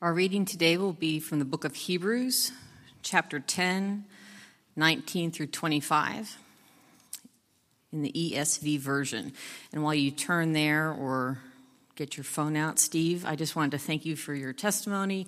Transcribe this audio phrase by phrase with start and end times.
[0.00, 2.52] Our reading today will be from the book of Hebrews,
[3.02, 4.04] chapter 10,
[4.76, 6.38] 19 through 25,
[7.92, 9.32] in the ESV version.
[9.72, 11.40] And while you turn there or
[11.96, 15.26] get your phone out, Steve, I just wanted to thank you for your testimony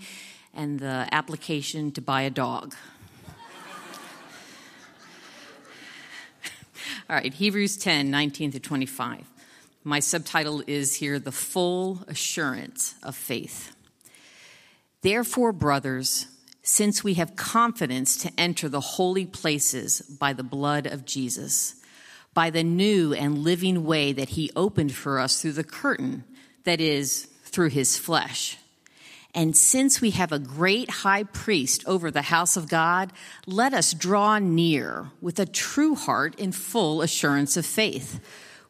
[0.54, 2.76] and the application to buy a dog.
[7.10, 9.24] All right, Hebrews 10, 19 through 25.
[9.82, 13.74] My subtitle is here The Full Assurance of Faith.
[15.02, 16.26] Therefore, brothers,
[16.62, 21.74] since we have confidence to enter the holy places by the blood of Jesus,
[22.34, 26.24] by the new and living way that he opened for us through the curtain,
[26.64, 28.58] that is, through his flesh.
[29.34, 33.12] And since we have a great high priest over the house of God,
[33.46, 38.20] let us draw near with a true heart in full assurance of faith,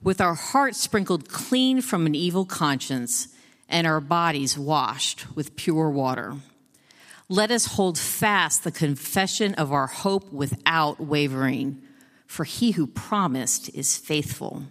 [0.03, 3.29] with our hearts sprinkled clean from an evil conscience
[3.71, 6.35] and our bodies washed with pure water.
[7.29, 11.81] Let us hold fast the confession of our hope without wavering,
[12.27, 14.65] for he who promised is faithful.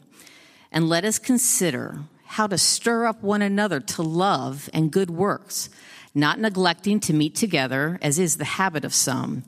[0.72, 5.70] And let us consider how to stir up one another to love and good works,
[6.14, 9.44] not neglecting to meet together, as is the habit of some,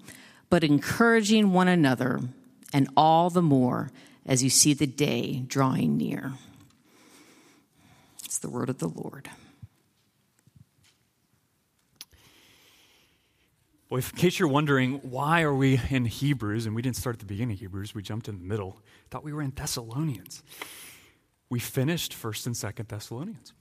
[0.49, 2.21] but encouraging one another,
[2.73, 3.91] and all the more
[4.25, 6.33] as you see the day drawing near.
[8.23, 9.29] It's the word of the Lord.
[13.91, 17.19] Well, in case you're wondering, why are we in Hebrews, and we didn't start at
[17.19, 20.43] the beginning of Hebrews, we jumped in the middle, thought we were in Thessalonians.
[21.49, 23.51] We finished 1st and 2nd Thessalonians.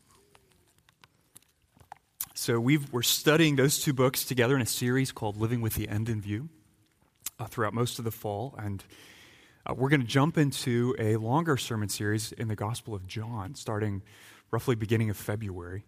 [2.35, 5.89] So we are studying those two books together in a series called Living with the
[5.89, 6.49] End in View
[7.41, 8.55] uh, throughout most of the fall.
[8.57, 8.85] And
[9.67, 13.57] uh, we're going to jump into a longer sermon series in the Gospel of John,
[13.57, 14.03] starting
[14.53, 15.87] roughly beginning of February.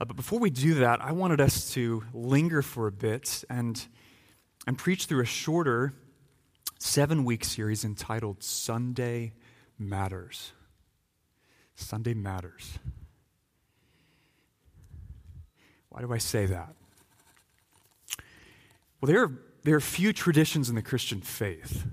[0.00, 3.84] Uh, but before we do that, I wanted us to linger for a bit and,
[4.66, 5.92] and preach through a shorter
[6.78, 9.32] seven week series entitled Sunday
[9.78, 10.52] Matters.
[11.74, 12.78] Sunday Matters.
[15.88, 16.74] Why do I say that?
[19.00, 19.32] Well, there are,
[19.64, 21.86] there are few traditions in the Christian faith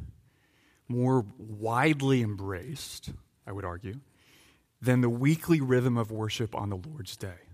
[0.88, 3.12] more widely embraced,
[3.48, 4.02] I would argue,
[4.80, 7.45] than the weekly rhythm of worship on the Lord's Day.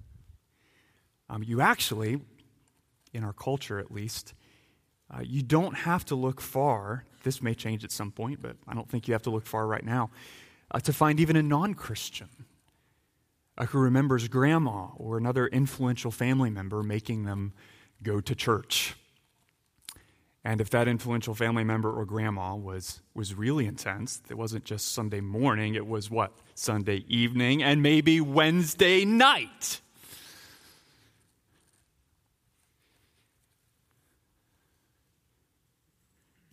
[1.32, 2.20] Um, you actually,
[3.14, 4.34] in our culture at least,
[5.10, 7.06] uh, you don't have to look far.
[7.24, 9.66] This may change at some point, but I don't think you have to look far
[9.66, 10.10] right now
[10.72, 12.28] uh, to find even a non Christian
[13.58, 17.54] uh, who remembers grandma or another influential family member making them
[18.04, 18.96] go to church.
[20.44, 24.94] And if that influential family member or grandma was, was really intense, it wasn't just
[24.94, 26.34] Sunday morning, it was what?
[26.56, 29.80] Sunday evening and maybe Wednesday night.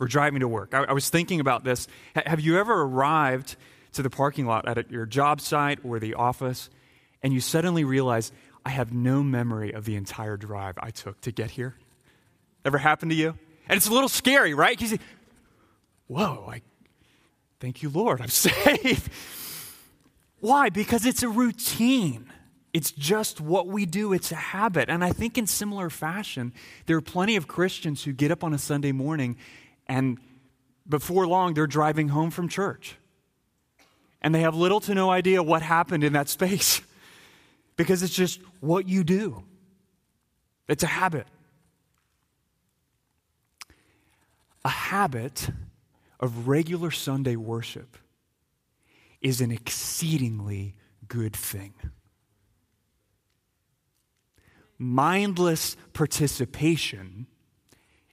[0.00, 0.72] or driving to work.
[0.72, 1.88] I, I was thinking about this.
[2.16, 3.56] H- have you ever arrived
[3.92, 6.70] to the parking lot at your job site or the office
[7.22, 8.32] and you suddenly realize,
[8.64, 11.76] I have no memory of the entire drive I took to get here?
[12.64, 13.38] Ever happened to you?
[13.68, 14.78] And it's a little scary, right?
[14.78, 14.98] Because
[16.06, 16.62] whoa, I,
[17.60, 19.08] thank you, Lord, I'm safe.
[20.40, 20.70] Why?
[20.70, 22.32] Because it's a routine.
[22.72, 24.88] It's just what we do, it's a habit.
[24.88, 26.52] And I think in similar fashion,
[26.86, 29.36] there are plenty of Christians who get up on a Sunday morning
[29.86, 30.18] and
[30.88, 32.96] before long they're driving home from church.
[34.20, 36.80] And they have little to no idea what happened in that space
[37.76, 39.44] because it's just what you do.
[40.68, 41.26] It's a habit.
[44.64, 45.50] A habit
[46.20, 47.96] of regular Sunday worship
[49.20, 50.74] is an exceedingly
[51.06, 51.74] good thing.
[54.78, 57.26] Mindless participation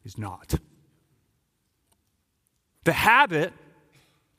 [0.03, 0.55] is not.
[2.83, 3.53] The habit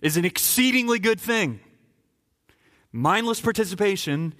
[0.02, 1.60] is an exceedingly good thing.
[2.92, 4.34] Mindless participation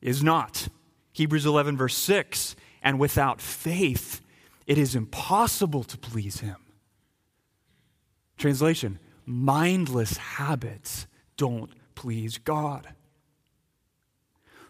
[0.00, 0.68] is not.
[1.12, 4.20] Hebrews 11, verse 6 and without faith,
[4.64, 6.65] it is impossible to please him.
[8.36, 11.06] Translation mindless habits
[11.36, 12.88] don't please God.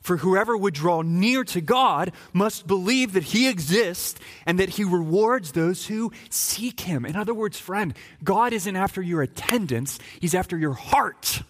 [0.00, 4.84] For whoever would draw near to God must believe that He exists and that He
[4.84, 7.04] rewards those who seek Him.
[7.04, 7.92] In other words, friend,
[8.22, 11.42] God isn't after your attendance, He's after your heart,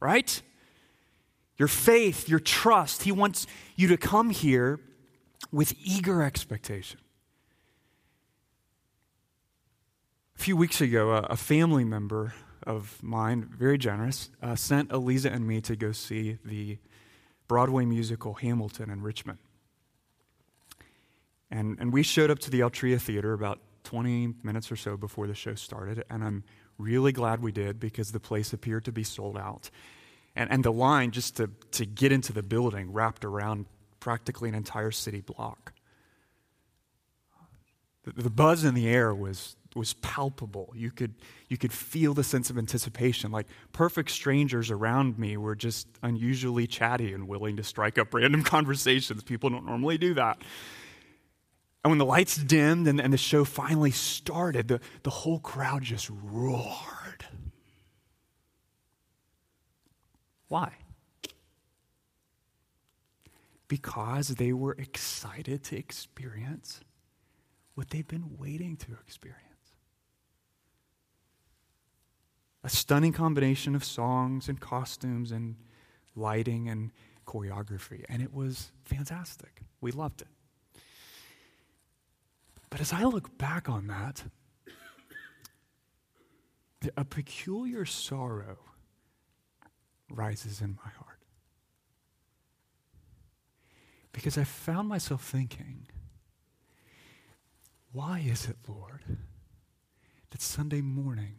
[0.00, 0.42] right?
[1.58, 3.04] Your faith, your trust.
[3.04, 3.46] He wants
[3.76, 4.80] you to come here
[5.52, 6.98] with eager expectation.
[10.40, 12.32] A few weeks ago, a family member
[12.66, 16.78] of mine, very generous, uh, sent Eliza and me to go see the
[17.46, 19.38] Broadway musical Hamilton in Richmond.
[21.50, 25.26] And, and we showed up to the Altria Theater about 20 minutes or so before
[25.26, 26.44] the show started, and I'm
[26.78, 29.68] really glad we did because the place appeared to be sold out.
[30.34, 33.66] And, and the line just to, to get into the building wrapped around
[34.00, 35.74] practically an entire city block.
[38.04, 40.72] The, the buzz in the air was was palpable.
[40.74, 41.14] You could,
[41.48, 43.30] you could feel the sense of anticipation.
[43.30, 48.42] Like perfect strangers around me were just unusually chatty and willing to strike up random
[48.44, 49.22] conversations.
[49.22, 50.42] People don't normally do that.
[51.82, 55.82] And when the lights dimmed and, and the show finally started, the, the whole crowd
[55.82, 57.24] just roared.
[60.48, 60.72] Why?
[63.68, 66.80] Because they were excited to experience
[67.74, 69.49] what they've been waiting to experience.
[72.62, 75.56] A stunning combination of songs and costumes and
[76.14, 76.90] lighting and
[77.26, 78.04] choreography.
[78.08, 79.62] And it was fantastic.
[79.80, 80.28] We loved it.
[82.68, 84.24] But as I look back on that,
[86.96, 88.58] a peculiar sorrow
[90.08, 91.18] rises in my heart.
[94.12, 95.86] Because I found myself thinking,
[97.92, 99.02] why is it, Lord,
[100.30, 101.34] that Sunday morning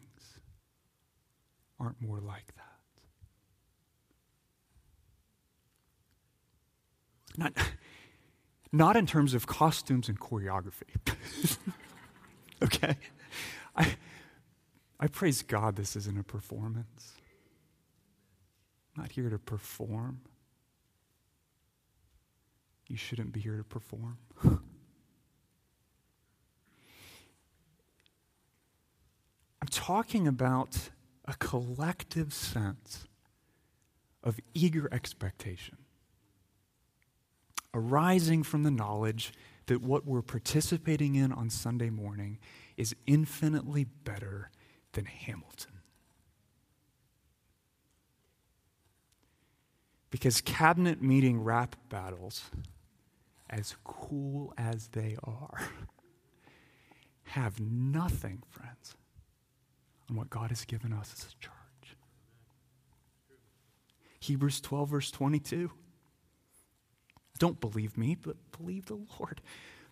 [1.81, 2.63] aren't more like that.
[7.38, 7.54] Not,
[8.72, 10.95] not in terms of costumes and choreography.
[12.63, 12.98] okay?
[13.75, 13.95] I,
[15.00, 17.13] I praise God this isn't a performance.
[18.95, 20.22] I'm not here to perform.
[22.88, 24.18] You shouldn't be here to perform.
[24.44, 24.60] I'm
[29.69, 30.89] talking about
[31.31, 33.06] a collective sense
[34.22, 35.78] of eager expectation
[37.74, 39.31] arising from the knowledge
[39.68, 42.38] that what we're participating in on Sunday morning
[42.75, 44.51] is infinitely better
[44.92, 45.72] than Hamilton.
[50.10, 52.51] Because cabinet meeting rap battles,
[53.50, 55.62] as cool as they are,
[57.24, 58.98] have nothing, friends,
[60.16, 61.98] what God has given us as a church.
[64.19, 65.72] Hebrews 12, verse 22.
[67.40, 69.42] Don't believe me, but believe the Lord.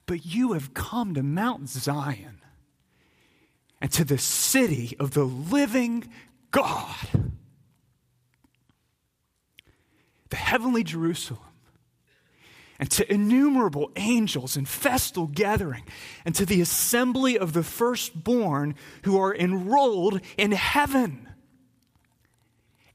[0.05, 2.41] But you have come to Mount Zion
[3.81, 6.07] and to the city of the living
[6.51, 6.95] God,
[10.29, 11.48] the heavenly Jerusalem
[12.79, 15.83] and to innumerable angels in festal gathering,
[16.23, 18.73] and to the assembly of the firstborn
[19.03, 21.27] who are enrolled in heaven,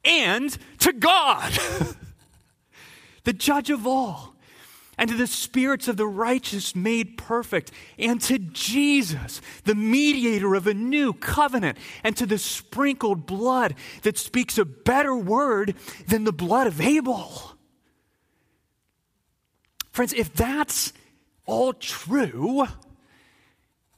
[0.04, 1.52] and to God,
[3.24, 4.34] the judge of all,
[4.96, 10.66] and to the spirits of the righteous made perfect, and to Jesus, the mediator of
[10.66, 15.74] a new covenant, and to the sprinkled blood that speaks a better word
[16.06, 17.53] than the blood of Abel
[19.94, 20.92] Friends, if that's
[21.46, 22.66] all true,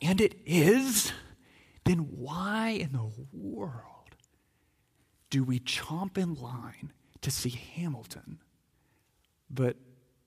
[0.03, 1.11] and it is,
[1.87, 4.15] then why in the world
[5.31, 8.41] do we chomp in line to see Hamilton,
[9.49, 9.79] but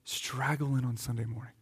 [0.06, 1.54] straggle in on Sunday morning?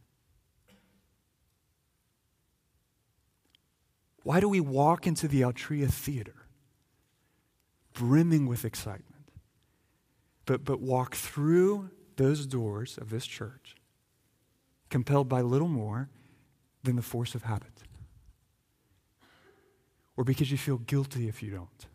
[4.23, 6.45] Why do we walk into the Altria Theater
[7.91, 9.33] brimming with excitement,
[10.45, 13.75] but, but walk through those doors of this church
[14.89, 16.09] compelled by little more
[16.83, 17.71] than the force of habit.
[20.15, 21.85] Or because you feel guilty if you don't.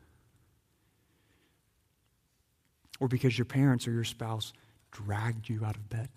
[3.01, 4.53] Or because your parents or your spouse
[4.93, 6.09] dragged you out of bed.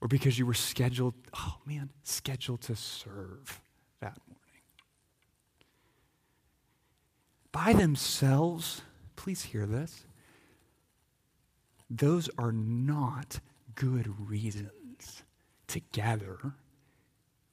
[0.00, 3.60] or because you were scheduled, oh man, scheduled to serve
[4.00, 4.40] that morning.
[7.52, 8.82] By themselves,
[9.16, 10.04] please hear this,
[11.88, 13.40] those are not
[13.74, 15.22] good reasons
[15.68, 16.54] to gather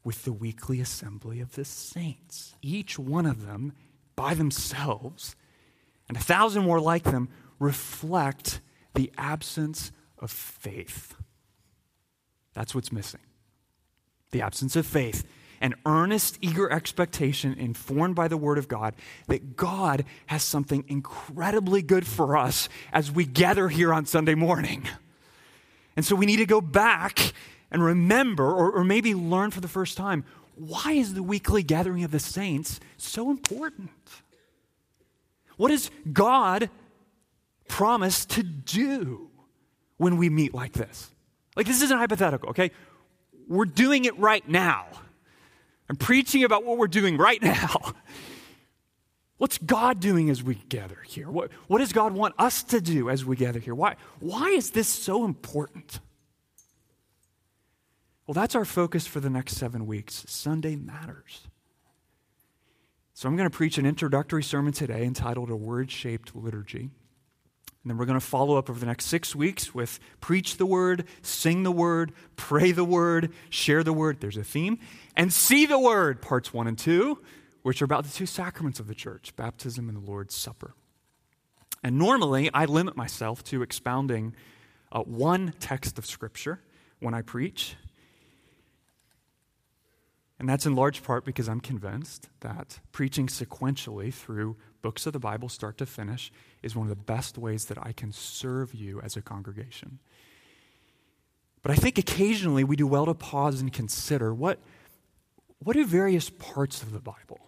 [0.03, 2.55] with the weekly assembly of the saints.
[2.61, 3.73] Each one of them,
[4.15, 5.35] by themselves,
[6.07, 8.61] and a thousand more like them, reflect
[8.93, 11.15] the absence of faith.
[12.53, 13.19] That's what's missing.
[14.31, 15.25] The absence of faith
[15.61, 18.95] an earnest, eager expectation informed by the Word of God
[19.27, 24.87] that God has something incredibly good for us as we gather here on Sunday morning.
[25.97, 27.33] And so we need to go back
[27.71, 30.23] and remember, or, or maybe learn for the first time,
[30.55, 33.89] why is the weekly gathering of the saints so important?
[35.57, 36.69] What does God
[37.67, 39.29] promise to do
[39.97, 41.09] when we meet like this?
[41.55, 42.71] Like, this isn't hypothetical, okay?
[43.47, 44.85] We're doing it right now.
[45.89, 47.95] I'm preaching about what we're doing right now.
[49.37, 51.29] What's God doing as we gather here?
[51.29, 53.75] What, what does God want us to do as we gather here?
[53.75, 55.99] Why, why is this so important?
[58.25, 60.25] Well, that's our focus for the next seven weeks.
[60.27, 61.47] Sunday matters.
[63.13, 66.89] So I'm going to preach an introductory sermon today entitled A Word Shaped Liturgy.
[67.87, 70.65] And then we're going to follow up over the next six weeks with preach the
[70.65, 74.19] word, sing the word, pray the word, share the word.
[74.19, 74.79] There's a theme.
[75.15, 77.19] And see the word, parts one and two,
[77.67, 80.73] which are about the two sacraments of the church baptism and the Lord's Supper.
[81.83, 84.33] And normally, I limit myself to expounding
[84.89, 86.61] uh, one text of Scripture
[87.01, 87.75] when I preach.
[90.39, 95.19] And that's in large part because I'm convinced that preaching sequentially through books of the
[95.19, 96.31] Bible, start to finish,
[96.63, 99.99] is one of the best ways that I can serve you as a congregation.
[101.63, 104.57] But I think occasionally we do well to pause and consider what,
[105.59, 107.41] what do various parts of the Bible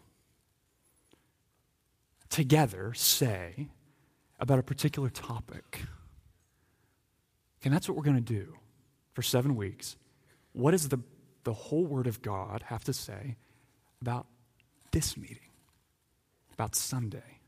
[2.29, 3.67] together say
[4.39, 5.81] about a particular topic?
[7.63, 8.55] And that's what we're going to do
[9.13, 9.97] for seven weeks.
[10.53, 10.99] What does the,
[11.43, 13.35] the whole Word of God have to say
[14.01, 14.27] about
[14.91, 15.49] this meeting?
[16.59, 17.39] about Sunday.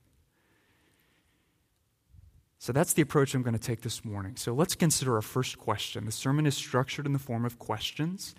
[2.60, 4.38] So that's the approach I'm going to take this morning.
[4.38, 6.06] So let's consider our first question.
[6.06, 8.34] The sermon is structured in the form of questions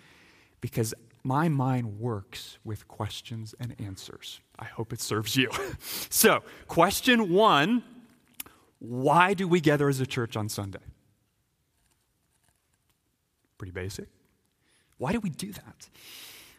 [0.61, 4.41] because my mind works with questions and answers.
[4.59, 5.49] I hope it serves you.
[6.09, 7.83] so, question one
[8.79, 10.79] why do we gather as a church on Sunday?
[13.57, 14.09] Pretty basic.
[14.97, 15.89] Why do we do that?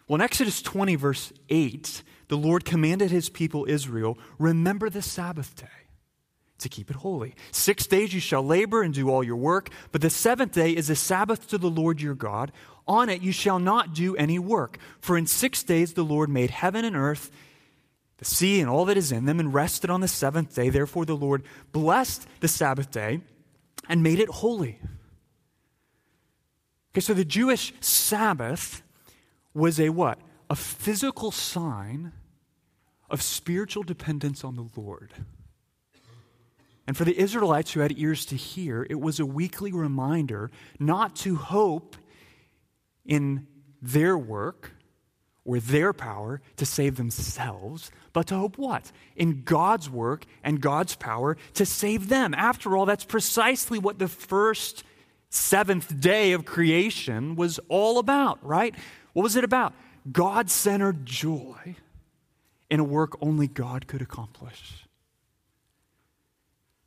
[0.08, 5.54] Well, in Exodus 20, verse 8, the Lord commanded his people Israel, Remember the Sabbath
[5.54, 5.66] day
[6.58, 7.34] to keep it holy.
[7.52, 10.88] Six days you shall labor and do all your work, but the seventh day is
[10.88, 12.52] a Sabbath to the Lord your God.
[12.86, 14.78] On it you shall not do any work.
[15.00, 17.30] For in six days the Lord made heaven and earth,
[18.18, 20.68] the sea and all that is in them, and rested on the seventh day.
[20.68, 23.20] Therefore the Lord blessed the Sabbath day
[23.88, 24.78] and made it holy.
[26.92, 28.82] Okay, so the Jewish Sabbath
[29.52, 30.18] was a what?
[30.48, 32.12] A physical sign
[33.10, 35.12] of spiritual dependence on the Lord.
[36.86, 41.16] And for the Israelites who had ears to hear, it was a weekly reminder not
[41.16, 41.96] to hope
[43.04, 43.46] in
[43.80, 44.72] their work
[45.44, 48.90] or their power to save themselves, but to hope what?
[49.14, 52.32] In God's work and God's power to save them.
[52.34, 54.84] After all, that's precisely what the first
[55.28, 58.74] seventh day of creation was all about, right?
[59.12, 59.74] What was it about?
[60.10, 61.76] God centered joy
[62.70, 64.86] in a work only God could accomplish.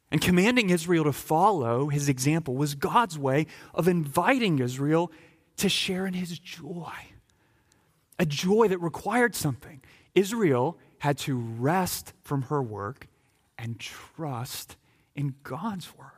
[0.09, 5.11] And commanding Israel to follow his example was God's way of inviting Israel
[5.57, 6.93] to share in his joy.
[8.19, 9.81] A joy that required something.
[10.15, 13.07] Israel had to rest from her work
[13.57, 14.75] and trust
[15.15, 16.13] in God's work.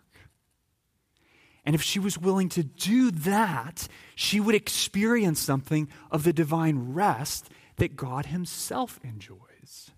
[1.65, 6.93] And if she was willing to do that, she would experience something of the divine
[6.93, 9.91] rest that God himself enjoys.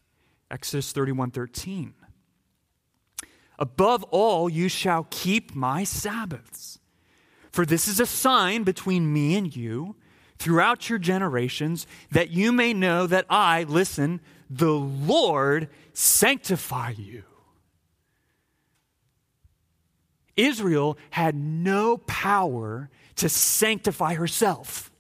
[0.50, 1.94] Exodus 31 13.
[3.58, 6.80] Above all, you shall keep my Sabbaths.
[7.52, 9.96] For this is a sign between me and you
[10.40, 17.24] throughout your generations, that you may know that I, listen, the Lord sanctify you.
[20.36, 24.92] Israel had no power to sanctify herself,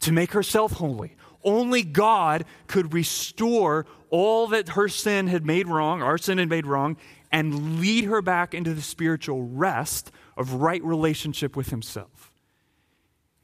[0.00, 1.16] to make herself holy.
[1.42, 6.66] Only God could restore all that her sin had made wrong, our sin had made
[6.66, 6.96] wrong,
[7.32, 12.32] and lead her back into the spiritual rest of right relationship with Himself.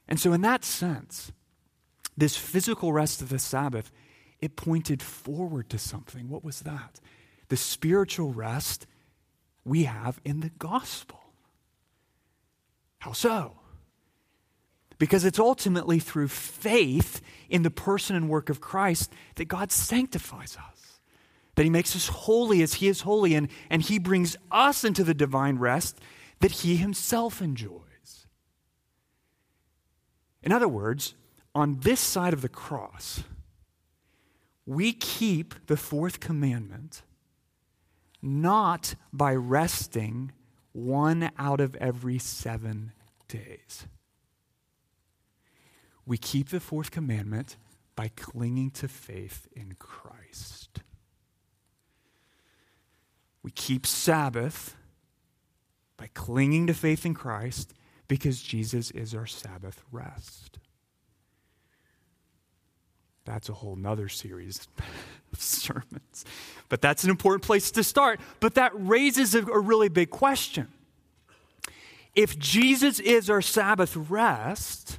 [0.08, 1.32] And so, in that sense,
[2.16, 3.92] this physical rest of the Sabbath,
[4.40, 6.28] it pointed forward to something.
[6.28, 7.00] What was that?
[7.48, 8.86] The spiritual rest
[9.64, 11.20] we have in the gospel.
[12.98, 13.52] How so?
[14.98, 20.56] Because it's ultimately through faith in the person and work of Christ that God sanctifies
[20.56, 20.98] us,
[21.54, 25.04] that He makes us holy as He is holy, and, and He brings us into
[25.04, 26.00] the divine rest
[26.40, 28.26] that He Himself enjoys.
[30.42, 31.14] In other words,
[31.54, 33.24] on this side of the cross,
[34.64, 37.02] we keep the fourth commandment
[38.20, 40.32] not by resting
[40.72, 42.92] one out of every seven
[43.28, 43.86] days.
[46.06, 47.56] We keep the fourth commandment
[47.94, 50.80] by clinging to faith in Christ.
[53.42, 54.76] We keep Sabbath
[55.98, 57.74] by clinging to faith in Christ
[58.06, 60.58] because Jesus is our Sabbath rest.
[63.26, 64.66] That's a whole nother series
[65.32, 66.24] of sermons.
[66.70, 68.20] But that's an important place to start.
[68.40, 70.68] But that raises a, a really big question.
[72.14, 74.98] If Jesus is our Sabbath rest,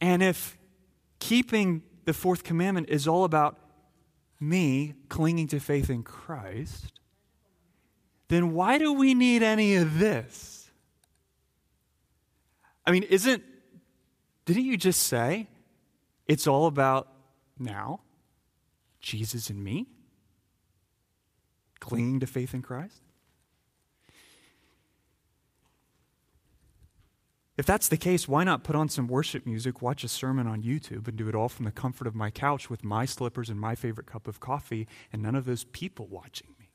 [0.00, 0.58] and if
[1.18, 3.58] keeping the fourth commandment is all about
[4.38, 6.97] me clinging to faith in Christ,
[8.28, 10.70] then why do we need any of this?
[12.86, 13.42] I mean, isn't
[14.44, 15.48] didn't you just say
[16.26, 17.08] it's all about
[17.58, 18.00] now?
[19.00, 19.88] Jesus and me?
[21.80, 23.02] Clinging to faith in Christ?
[27.58, 30.62] If that's the case, why not put on some worship music, watch a sermon on
[30.62, 33.60] YouTube, and do it all from the comfort of my couch with my slippers and
[33.60, 36.67] my favorite cup of coffee, and none of those people watching me?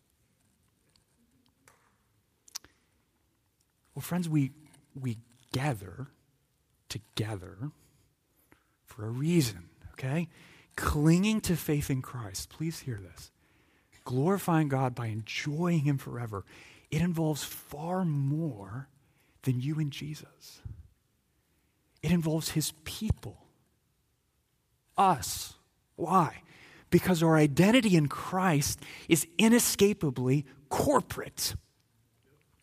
[3.96, 4.52] Well, friends, we,
[5.00, 5.18] we
[5.52, 6.08] gather
[6.90, 7.72] together
[8.86, 10.28] for a reason, okay?
[10.76, 13.32] Clinging to faith in Christ, please hear this.
[14.06, 16.44] Glorifying God by enjoying Him forever,
[16.92, 18.90] it involves far more
[19.44, 20.62] than you and Jesus.
[22.02, 23.38] It involves His people,
[24.98, 25.54] us.
[25.96, 26.42] Why?
[26.90, 31.56] Because our identity in Christ is inescapably corporate.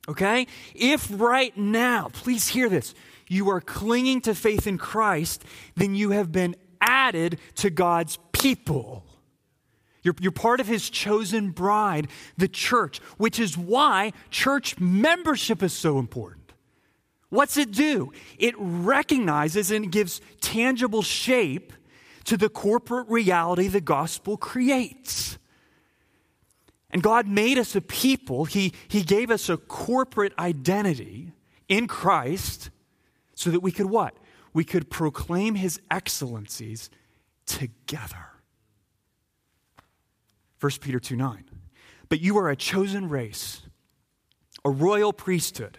[0.08, 0.46] Okay?
[0.74, 2.94] If right now, please hear this,
[3.28, 5.44] you are clinging to faith in Christ,
[5.76, 9.04] then you have been added to God's people.
[10.02, 15.72] You're, you're part of his chosen bride, the church, which is why church membership is
[15.72, 16.52] so important.
[17.28, 18.12] What's it do?
[18.38, 21.72] It recognizes and gives tangible shape
[22.24, 25.38] to the corporate reality the gospel creates.
[26.92, 31.32] And God made us a people, He, he gave us a corporate identity
[31.68, 32.70] in Christ
[33.34, 34.14] so that we could what?
[34.52, 36.90] We could proclaim his excellencies
[37.46, 38.26] together.
[40.60, 41.44] 1 Peter 2 9.
[42.08, 43.62] But you are a chosen race,
[44.64, 45.78] a royal priesthood,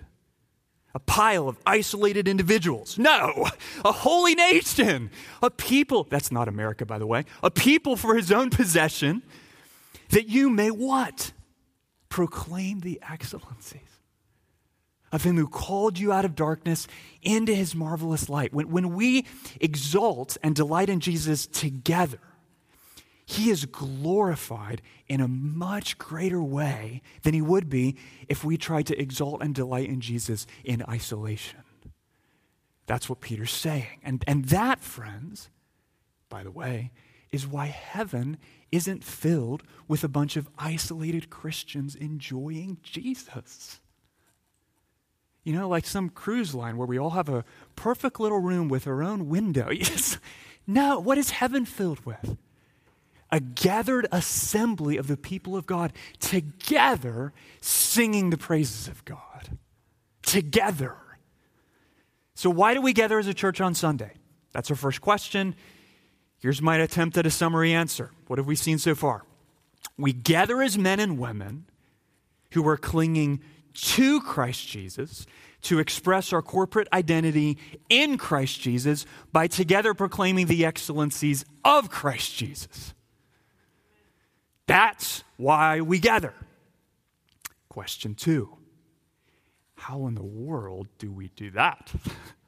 [0.95, 2.97] a pile of isolated individuals.
[2.97, 3.47] No,
[3.86, 5.12] a holy nation,
[5.43, 6.08] a people.
[6.10, 7.26] That's not America, by the way.
[7.43, 9.21] A people for his own possession,
[10.12, 11.34] that you may what?
[12.10, 13.82] Proclaim the excellencies
[15.12, 16.88] of him who called you out of darkness
[17.21, 18.54] into his marvelous light.
[18.54, 19.26] When, when we
[19.60, 22.19] exalt and delight in Jesus together,
[23.26, 27.97] he is glorified in a much greater way than he would be
[28.28, 31.60] if we tried to exalt and delight in Jesus in isolation.
[32.88, 34.02] That's what Peter's saying.
[34.04, 35.50] And, and that, friends,
[36.30, 36.91] by the way,
[37.32, 38.38] is why heaven
[38.71, 43.79] isn't filled with a bunch of isolated Christians enjoying Jesus.
[45.43, 47.43] You know, like some cruise line where we all have a
[47.75, 49.69] perfect little room with our own window.
[49.81, 50.17] Yes.
[50.67, 52.38] No, what is heaven filled with?
[53.31, 59.57] A gathered assembly of the people of God together singing the praises of God.
[60.21, 60.95] Together.
[62.36, 64.13] So, why do we gather as a church on Sunday?
[64.53, 65.55] That's our first question.
[66.41, 68.12] Here's my attempt at a summary answer.
[68.25, 69.23] What have we seen so far?
[69.95, 71.65] We gather as men and women
[72.54, 73.41] who are clinging
[73.73, 75.27] to Christ Jesus
[75.62, 82.36] to express our corporate identity in Christ Jesus by together proclaiming the excellencies of Christ
[82.36, 82.95] Jesus.
[84.65, 86.34] That's why we gather.
[87.69, 88.58] Question two
[89.75, 91.91] How in the world do we do that?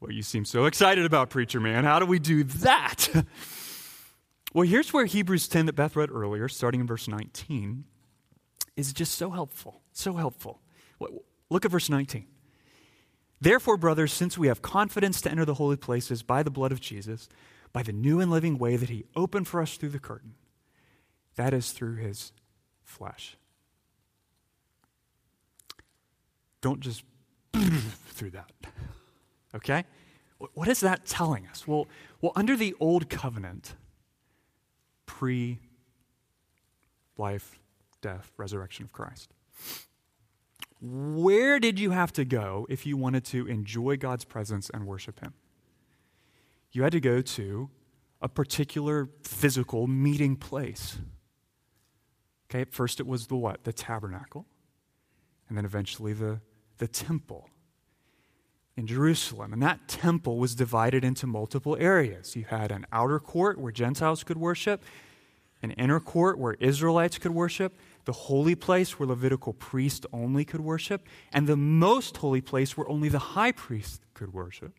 [0.00, 1.84] well, you seem so excited about Preacher Man.
[1.84, 3.08] How do we do that?
[4.54, 7.84] well, here's where Hebrews 10 that Beth read earlier, starting in verse 19
[8.76, 9.82] is just so helpful.
[9.92, 10.60] So helpful.
[11.48, 12.26] Look at verse 19.
[13.40, 16.80] Therefore, brothers, since we have confidence to enter the holy places by the blood of
[16.80, 17.28] Jesus,
[17.72, 20.34] by the new and living way that he opened for us through the curtain,
[21.36, 22.32] that is through his
[22.82, 23.36] flesh.
[26.66, 27.04] don't just
[28.08, 28.50] through that.
[29.54, 29.84] Okay?
[30.54, 31.66] What is that telling us?
[31.66, 31.86] Well,
[32.20, 33.74] well under the old covenant,
[35.06, 35.60] pre
[37.16, 37.58] life,
[38.02, 39.32] death, resurrection of Christ,
[40.80, 45.20] where did you have to go if you wanted to enjoy God's presence and worship
[45.20, 45.32] Him?
[46.72, 47.70] You had to go to
[48.20, 50.98] a particular physical meeting place.
[52.50, 53.64] Okay, at first it was the what?
[53.64, 54.46] The tabernacle.
[55.48, 56.40] And then eventually the,
[56.78, 57.48] the temple
[58.76, 59.52] in Jerusalem.
[59.52, 62.36] And that temple was divided into multiple areas.
[62.36, 64.84] You had an outer court where Gentiles could worship,
[65.62, 70.60] an inner court where Israelites could worship, the holy place where Levitical priests only could
[70.60, 74.74] worship, and the most holy place where only the high priest could worship.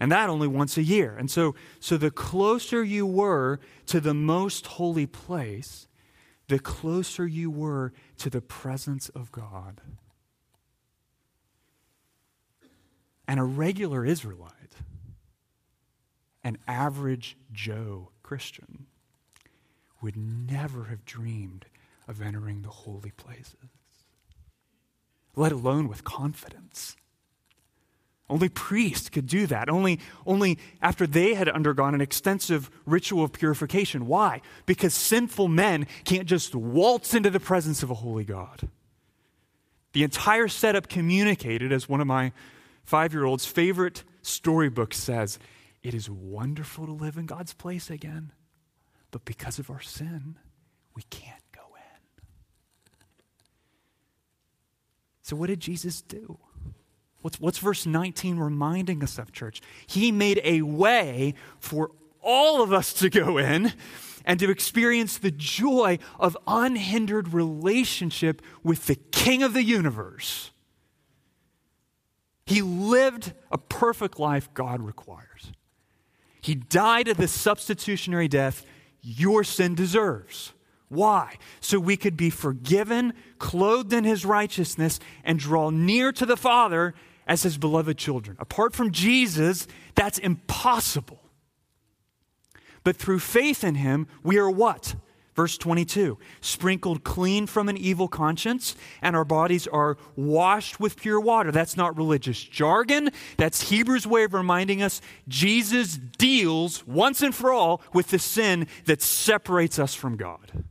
[0.00, 1.16] And that only once a year.
[1.16, 5.88] And so, so the closer you were to the most holy place,
[6.46, 9.80] the closer you were to the presence of God.
[13.28, 14.52] And a regular Israelite,
[16.42, 18.86] an average Joe Christian,
[20.00, 21.66] would never have dreamed
[22.08, 23.54] of entering the holy places,
[25.36, 26.96] let alone with confidence.
[28.30, 29.68] Only priests could do that.
[29.68, 34.06] Only, only after they had undergone an extensive ritual of purification.
[34.06, 34.40] Why?
[34.66, 38.68] Because sinful men can't just waltz into the presence of a holy God.
[39.92, 42.32] The entire setup communicated, as one of my
[42.88, 45.38] five year old's favorite storybook says,
[45.82, 48.32] it is wonderful to live in God's place again,
[49.10, 50.38] but because of our sin,
[50.96, 52.22] we can't go in.
[55.20, 56.38] So, what did Jesus do?
[57.20, 59.60] What's, what's verse 19 reminding us of, church?
[59.86, 61.90] He made a way for
[62.22, 63.74] all of us to go in
[64.24, 70.52] and to experience the joy of unhindered relationship with the King of the universe.
[72.48, 75.52] He lived a perfect life God requires.
[76.40, 78.64] He died of the substitutionary death
[79.02, 80.54] your sin deserves.
[80.88, 81.36] Why?
[81.60, 86.94] So we could be forgiven, clothed in his righteousness, and draw near to the Father
[87.26, 88.38] as his beloved children.
[88.40, 91.20] Apart from Jesus, that's impossible.
[92.82, 94.94] But through faith in him, we are what?
[95.38, 101.20] Verse 22 sprinkled clean from an evil conscience, and our bodies are washed with pure
[101.20, 101.52] water.
[101.52, 103.10] That's not religious jargon.
[103.36, 108.66] That's Hebrews' way of reminding us Jesus deals once and for all with the sin
[108.86, 110.64] that separates us from God.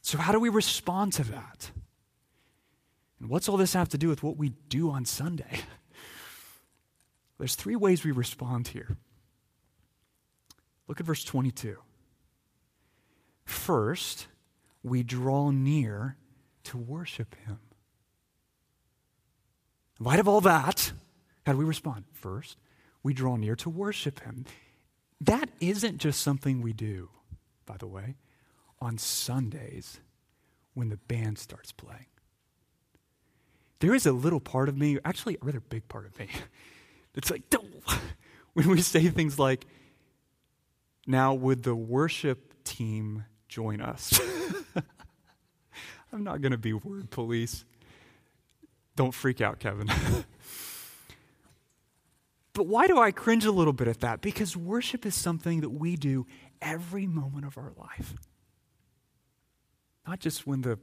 [0.00, 1.72] So, how do we respond to that?
[3.18, 5.62] And what's all this have to do with what we do on Sunday?
[7.38, 8.96] There's three ways we respond here.
[10.86, 11.76] Look at verse 22.
[13.50, 14.26] First,
[14.82, 16.16] we draw near
[16.64, 17.58] to worship Him.
[19.98, 20.92] In light of all that,
[21.44, 22.04] how do we respond?
[22.12, 22.56] First,
[23.02, 24.44] we draw near to worship Him.
[25.20, 27.10] That isn't just something we do,
[27.66, 28.16] by the way,
[28.80, 30.00] on Sundays
[30.74, 32.06] when the band starts playing
[33.80, 36.28] there is a little part of me, actually, a rather big part of me,
[37.14, 37.42] that's like,
[38.52, 39.66] when we say things like,
[41.06, 44.18] now would the worship team join us?
[46.12, 47.64] I'm not going to be word police.
[48.96, 49.88] Don't freak out, Kevin.
[52.52, 54.20] but why do I cringe a little bit at that?
[54.20, 56.26] Because worship is something that we do
[56.62, 58.14] every moment of our life.
[60.06, 60.78] Not just when the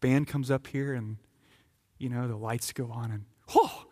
[0.00, 1.16] band comes up here and
[1.98, 3.24] you know, the lights go on and,
[3.54, 3.86] oh, I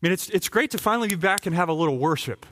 [0.00, 2.46] mean, it's, it's great to finally be back and have a little worship.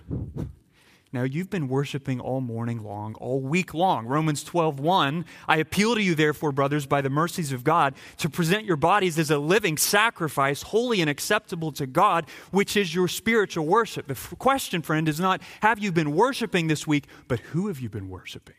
[1.15, 4.05] Now, you've been worshiping all morning long, all week long.
[4.07, 5.25] Romans 12, 1.
[5.47, 9.17] I appeal to you, therefore, brothers, by the mercies of God, to present your bodies
[9.17, 14.09] as a living sacrifice, holy and acceptable to God, which is your spiritual worship.
[14.09, 17.79] The f- question, friend, is not have you been worshiping this week, but who have
[17.79, 18.57] you been worshiping?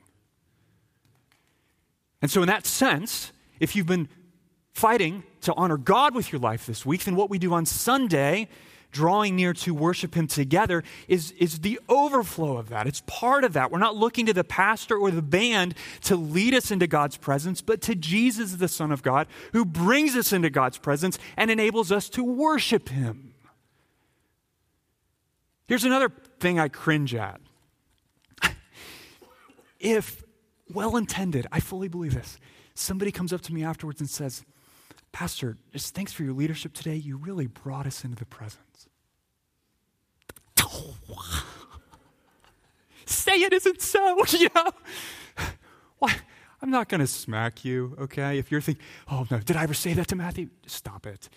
[2.22, 4.08] And so, in that sense, if you've been
[4.72, 8.48] fighting to honor God with your life this week, then what we do on Sunday,
[8.96, 12.88] drawing near to worship Him together, is, is the overflow of that.
[12.88, 13.70] It's part of that.
[13.72, 17.62] We're not looking to the pastor or the band to lead us into God's presence,
[17.62, 21.92] but to Jesus, the Son of God, who brings us into God's presence and enables
[21.92, 23.34] us to worship Him.
[25.68, 27.42] Here's another thing I cringe at.
[29.80, 30.24] if,
[30.74, 32.40] well intended, I fully believe this,
[32.76, 34.46] somebody comes up to me afterwards and says,
[35.12, 36.96] Pastor, just thanks for your leadership today.
[36.96, 38.65] You really brought us into the presence.
[43.06, 44.72] Say it isn't so, you know?
[46.00, 46.16] Why?
[46.62, 48.40] I'm not going to smack you, okay?
[48.40, 50.50] If you're thinking, oh no, did I ever say that to Matthew?
[50.66, 51.30] Stop it.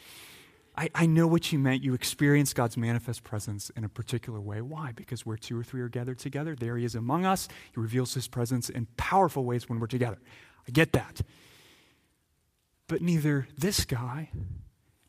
[0.77, 1.83] I, I know what you meant.
[1.83, 4.63] You experience God's manifest presence in a particular way.
[4.63, 4.93] Why?
[4.93, 7.49] Because where two or three are gathered together, there He is among us.
[7.75, 10.19] He reveals His presence in powerful ways when we're together.
[10.67, 11.21] I get that.
[12.87, 14.31] But neither this guy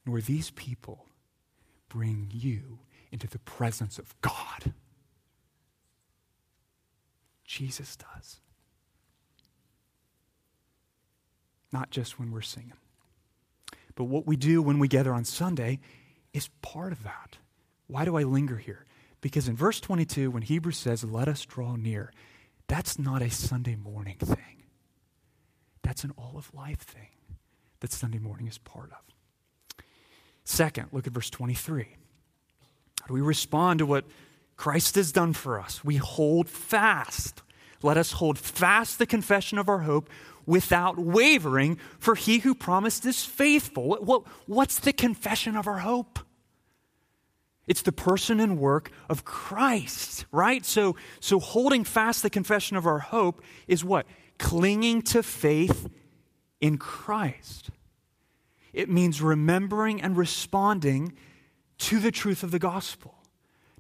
[0.06, 1.06] nor these people
[1.88, 2.80] bring you
[3.12, 4.74] into the presence of God.
[7.46, 8.40] Jesus does.
[11.72, 12.74] Not just when we're singing.
[13.96, 15.80] But what we do when we gather on Sunday
[16.34, 17.38] is part of that.
[17.88, 18.86] Why do I linger here?
[19.22, 22.14] Because in verse 22, when Hebrews says, let us draw near,
[22.68, 24.64] that's not a Sunday morning thing.
[25.82, 27.10] That's an all of life thing
[27.80, 29.84] that Sunday morning is part of.
[30.44, 31.96] Second, look at verse 23.
[33.10, 34.06] We respond to what
[34.56, 35.84] Christ has done for us?
[35.84, 37.42] We hold fast.
[37.82, 40.10] Let us hold fast the confession of our hope
[40.46, 43.88] without wavering, for he who promised is faithful.
[43.88, 46.20] What, what, what's the confession of our hope?
[47.68, 50.66] It's the person and work of Christ, right?
[50.66, 54.08] So, so holding fast the confession of our hope is what?
[54.40, 55.88] Clinging to faith
[56.60, 57.70] in Christ.
[58.74, 61.14] It means remembering and responding
[61.80, 63.16] to the truth of the gospel.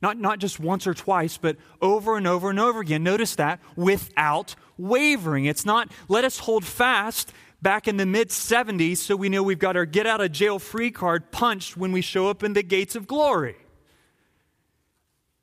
[0.01, 3.03] Not, not just once or twice, but over and over and over again.
[3.03, 5.45] Notice that without wavering.
[5.45, 9.59] It's not let us hold fast back in the mid 70s so we know we've
[9.59, 12.63] got our get out of jail free card punched when we show up in the
[12.63, 13.57] gates of glory.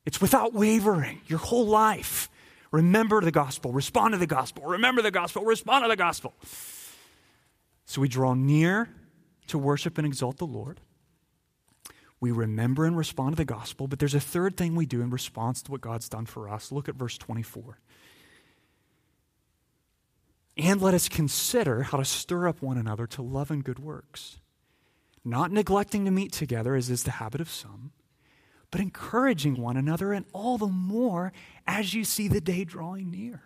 [0.07, 2.31] It's without wavering your whole life.
[2.71, 6.35] Remember the gospel, respond to the gospel, remember the gospel, respond to the gospel.
[7.85, 8.89] So we draw near
[9.49, 10.81] to worship and exalt the Lord
[12.21, 15.11] we remember and respond to the gospel, but there's a third thing we do in
[15.11, 16.73] response to what God's done for us.
[16.73, 17.79] Look at verse 24.
[20.57, 24.39] And let us consider how to stir up one another to love and good works,
[25.25, 27.93] not neglecting to meet together, as is the habit of some,
[28.71, 31.33] but encouraging one another, and all the more
[31.67, 33.43] as you see the day drawing near.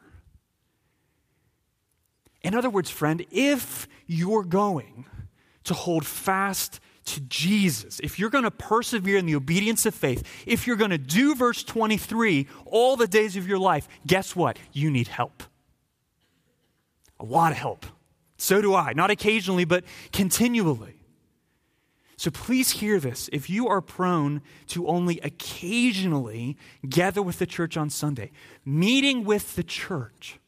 [2.43, 5.07] In other words, friend, if you're going
[5.65, 10.27] to hold fast to Jesus, if you're going to persevere in the obedience of faith,
[10.47, 14.59] if you're going to do verse 23 all the days of your life, guess what?
[14.73, 15.43] You need help.
[17.19, 17.87] A lot of help.
[18.37, 18.93] So do I.
[18.93, 21.01] Not occasionally, but continually.
[22.17, 23.31] So please hear this.
[23.33, 28.31] If you are prone to only occasionally gather with the church on Sunday,
[28.65, 30.39] meeting with the church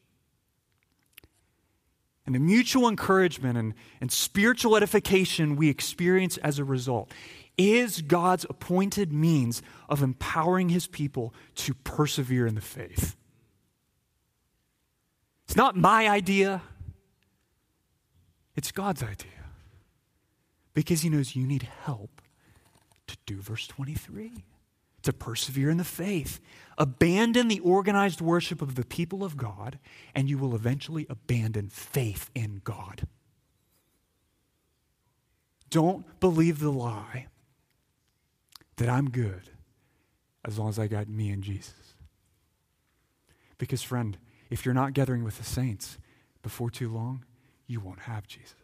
[2.25, 7.11] and the mutual encouragement and, and spiritual edification we experience as a result
[7.57, 13.15] is God's appointed means of empowering his people to persevere in the faith.
[15.45, 16.61] It's not my idea,
[18.55, 19.29] it's God's idea.
[20.73, 22.21] Because he knows you need help
[23.05, 24.43] to do verse 23
[25.03, 26.39] to persevere in the faith.
[26.77, 29.77] Abandon the organized worship of the people of God,
[30.15, 33.07] and you will eventually abandon faith in God.
[35.69, 37.27] Don't believe the lie
[38.77, 39.49] that I'm good
[40.45, 41.95] as long as I got me and Jesus.
[43.57, 44.17] Because, friend,
[44.49, 45.97] if you're not gathering with the saints
[46.41, 47.23] before too long,
[47.67, 48.62] you won't have Jesus.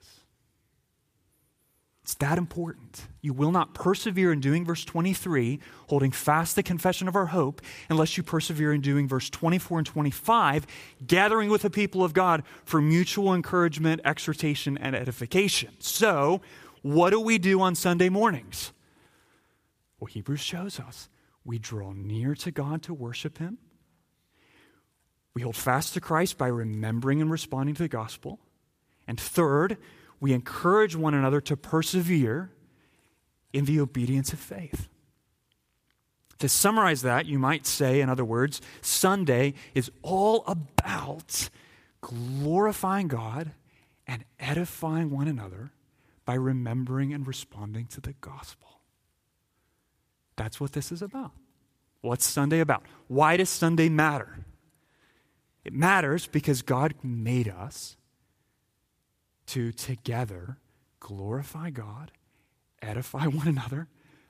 [2.10, 3.08] It's that important.
[3.22, 7.62] You will not persevere in doing verse 23, holding fast the confession of our hope,
[7.88, 10.66] unless you persevere in doing verse 24 and 25,
[11.06, 15.76] gathering with the people of God for mutual encouragement, exhortation, and edification.
[15.78, 16.42] So,
[16.82, 18.74] what do we do on Sunday mornings?
[20.00, 21.10] Well, Hebrews shows us
[21.46, 23.60] we draw near to God to worship Him.
[25.36, 28.40] We hold fast to Christ by remembering and responding to the gospel.
[29.08, 29.78] And third,
[30.20, 32.52] we encourage one another to persevere
[33.54, 34.88] in the obedience of faith.
[36.40, 41.50] To summarize that, you might say, in other words, Sunday is all about
[42.02, 43.52] glorifying God
[44.08, 45.72] and edifying one another
[46.26, 48.80] by remembering and responding to the gospel.
[50.36, 51.32] That's what this is about.
[52.02, 52.84] What's Sunday about?
[53.08, 54.46] Why does Sunday matter?
[55.66, 57.98] It matters because God made us
[59.50, 60.58] to together
[61.00, 62.12] glorify God,
[62.82, 63.88] edify one another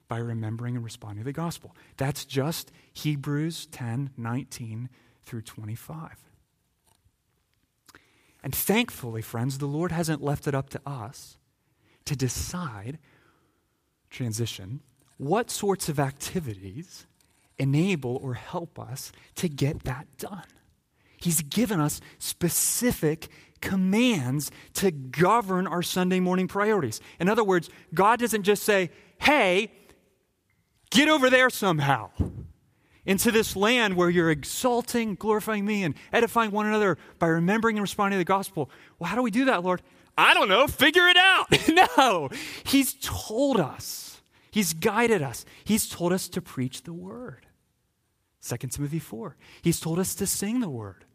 [0.07, 1.75] by remembering and responding to the gospel.
[1.97, 4.89] That's just Hebrews 10 19
[5.23, 6.17] through 25.
[8.41, 11.37] And thankfully, friends, the Lord hasn't left it up to us
[12.05, 12.97] to decide,
[14.09, 14.81] transition,
[15.17, 17.05] what sorts of activities
[17.59, 20.47] enable or help us to get that done.
[21.17, 23.27] He's given us specific
[23.61, 27.01] commands to govern our Sunday morning priorities.
[27.19, 29.71] In other words, God doesn't just say, hey,
[30.89, 32.11] get over there somehow
[33.05, 37.81] into this land where you're exalting, glorifying me, and edifying one another by remembering and
[37.81, 38.69] responding to the gospel.
[38.99, 39.81] Well, how do we do that, Lord?
[40.17, 41.47] I don't know, figure it out.
[41.97, 42.29] no,
[42.63, 47.47] He's told us, He's guided us, He's told us to preach the word.
[48.45, 51.05] 2 Timothy 4, He's told us to sing the word.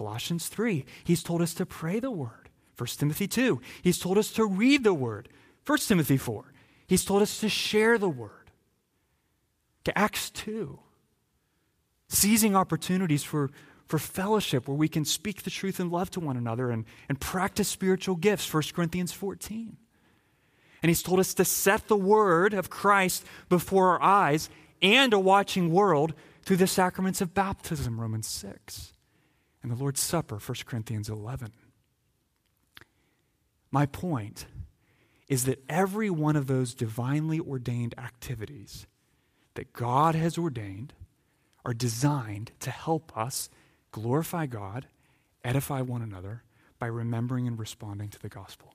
[0.00, 2.48] Colossians 3, He's told us to pray the word.
[2.78, 5.28] 1 Timothy 2, He's told us to read the word.
[5.66, 6.54] 1 Timothy 4,
[6.86, 8.50] He's told us to share the word.
[9.84, 10.78] To Acts 2,
[12.08, 13.50] seizing opportunities for,
[13.84, 17.20] for fellowship where we can speak the truth and love to one another and, and
[17.20, 19.76] practice spiritual gifts, 1 Corinthians 14.
[20.82, 24.48] And he's told us to set the word of Christ before our eyes
[24.80, 28.94] and a watching world through the sacraments of baptism, Romans 6,
[29.62, 31.52] and the Lord's Supper, 1 Corinthians 11.
[33.70, 34.46] My point
[35.28, 38.86] is that every one of those divinely ordained activities
[39.54, 40.92] that God has ordained
[41.64, 43.48] are designed to help us
[43.92, 44.86] glorify God,
[45.44, 46.42] edify one another
[46.78, 48.74] by remembering and responding to the gospel.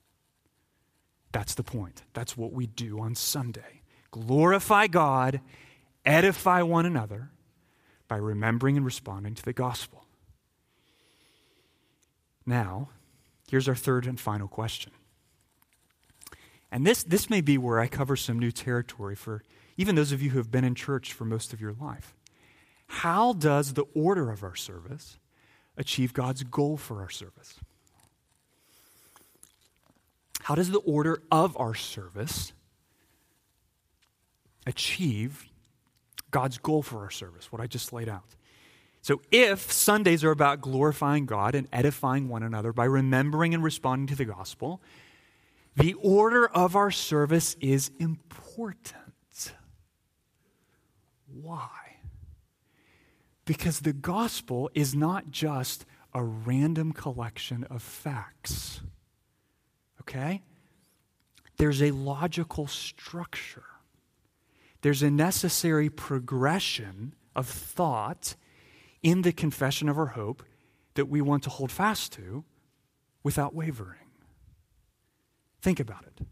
[1.32, 2.02] That's the point.
[2.14, 3.82] That's what we do on Sunday.
[4.10, 5.40] Glorify God,
[6.04, 7.30] edify one another
[8.08, 10.05] by remembering and responding to the gospel.
[12.46, 12.90] Now,
[13.50, 14.92] here's our third and final question.
[16.70, 19.42] And this, this may be where I cover some new territory for
[19.76, 22.14] even those of you who have been in church for most of your life.
[22.86, 25.18] How does the order of our service
[25.76, 27.58] achieve God's goal for our service?
[30.42, 32.52] How does the order of our service
[34.64, 35.46] achieve
[36.30, 38.36] God's goal for our service, what I just laid out?
[39.06, 44.08] So, if Sundays are about glorifying God and edifying one another by remembering and responding
[44.08, 44.82] to the gospel,
[45.76, 49.54] the order of our service is important.
[51.40, 51.68] Why?
[53.44, 58.80] Because the gospel is not just a random collection of facts.
[60.00, 60.42] Okay?
[61.58, 63.66] There's a logical structure,
[64.80, 68.34] there's a necessary progression of thought
[69.06, 70.42] in the confession of our hope
[70.94, 72.42] that we want to hold fast to
[73.22, 74.10] without wavering.
[75.62, 76.26] Think about it.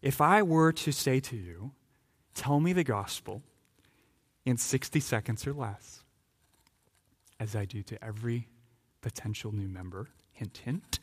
[0.00, 1.72] If I were to say to you,
[2.36, 3.42] tell me the gospel
[4.44, 6.04] in 60 seconds or less,
[7.40, 8.46] as I do to every
[9.00, 10.10] potential new member.
[10.30, 11.00] Hint, hint.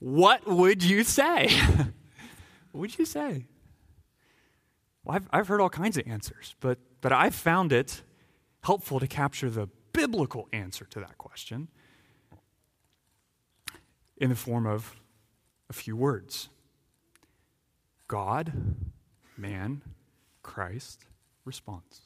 [0.00, 1.48] What would you say?
[2.72, 3.44] what would you say?
[5.04, 8.02] Well, I've, I've heard all kinds of answers, but, but I've found it
[8.64, 11.68] helpful to capture the biblical answer to that question
[14.16, 14.94] in the form of
[15.68, 16.48] a few words
[18.08, 18.52] God,
[19.36, 19.82] man,
[20.42, 21.06] Christ,
[21.44, 22.02] response.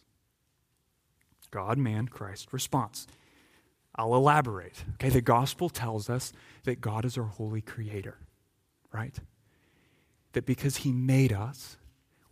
[1.50, 3.06] God, man, Christ response.
[3.94, 4.84] I'll elaborate.
[4.94, 6.32] Okay, the gospel tells us
[6.64, 8.18] that God is our holy creator,
[8.92, 9.16] right?
[10.32, 11.76] That because he made us,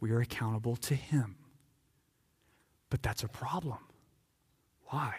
[0.01, 1.37] we are accountable to him.
[2.89, 3.79] But that's a problem.
[4.87, 5.15] Why?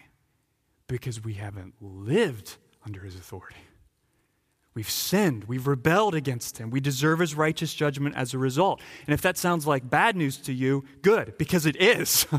[0.88, 3.56] Because we haven't lived under his authority.
[4.74, 5.46] We've sinned.
[5.46, 6.70] We've rebelled against him.
[6.70, 8.80] We deserve his righteous judgment as a result.
[9.08, 12.26] And if that sounds like bad news to you, good, because it is.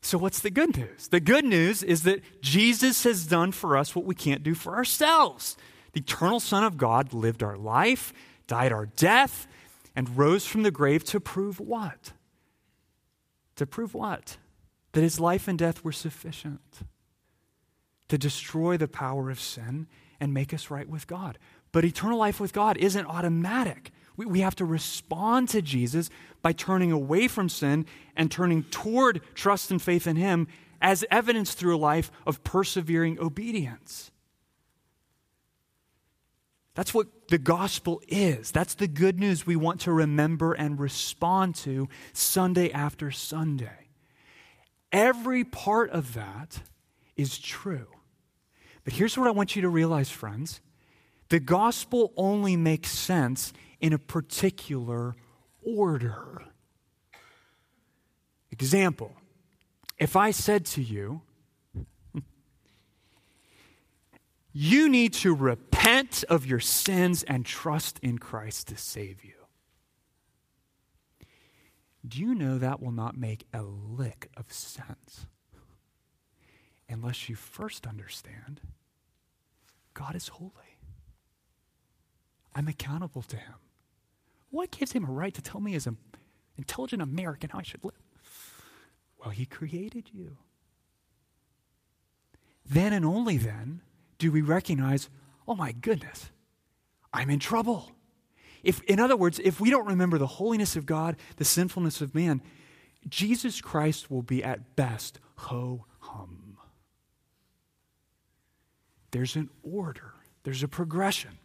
[0.00, 1.08] So, what's the good news?
[1.08, 4.76] The good news is that Jesus has done for us what we can't do for
[4.76, 5.56] ourselves.
[5.92, 8.12] The eternal Son of God lived our life,
[8.46, 9.46] died our death,
[9.96, 12.12] and rose from the grave to prove what?
[13.56, 14.36] To prove what?
[14.98, 16.60] That his life and death were sufficient
[18.08, 19.86] to destroy the power of sin
[20.18, 21.38] and make us right with God.
[21.70, 23.92] But eternal life with God isn't automatic.
[24.16, 26.10] We, we have to respond to Jesus
[26.42, 30.48] by turning away from sin and turning toward trust and faith in Him
[30.82, 34.10] as evidence through a life of persevering obedience.
[36.74, 38.50] That's what the gospel is.
[38.50, 43.87] That's the good news we want to remember and respond to Sunday after Sunday.
[44.92, 46.60] Every part of that
[47.16, 47.88] is true.
[48.84, 50.60] But here's what I want you to realize, friends
[51.28, 55.14] the gospel only makes sense in a particular
[55.62, 56.42] order.
[58.50, 59.14] Example
[59.98, 61.22] if I said to you,
[64.52, 69.37] you need to repent of your sins and trust in Christ to save you.
[72.06, 75.26] Do you know that will not make a lick of sense?
[76.88, 78.60] unless you first understand
[79.94, 80.52] God is holy.
[82.54, 83.54] I'm accountable to him.
[84.50, 85.96] What gives him a right to tell me as an
[86.56, 87.94] intelligent American how I should live?
[89.18, 90.36] Well, he created you.
[92.64, 93.80] Then and only then
[94.18, 95.08] do we recognize,
[95.48, 96.30] oh my goodness,
[97.12, 97.90] I'm in trouble.
[98.62, 102.14] If, in other words, if we don't remember the holiness of God, the sinfulness of
[102.14, 102.42] man,
[103.08, 106.56] Jesus Christ will be at best ho hum.
[109.10, 111.38] There's an order, there's a progression.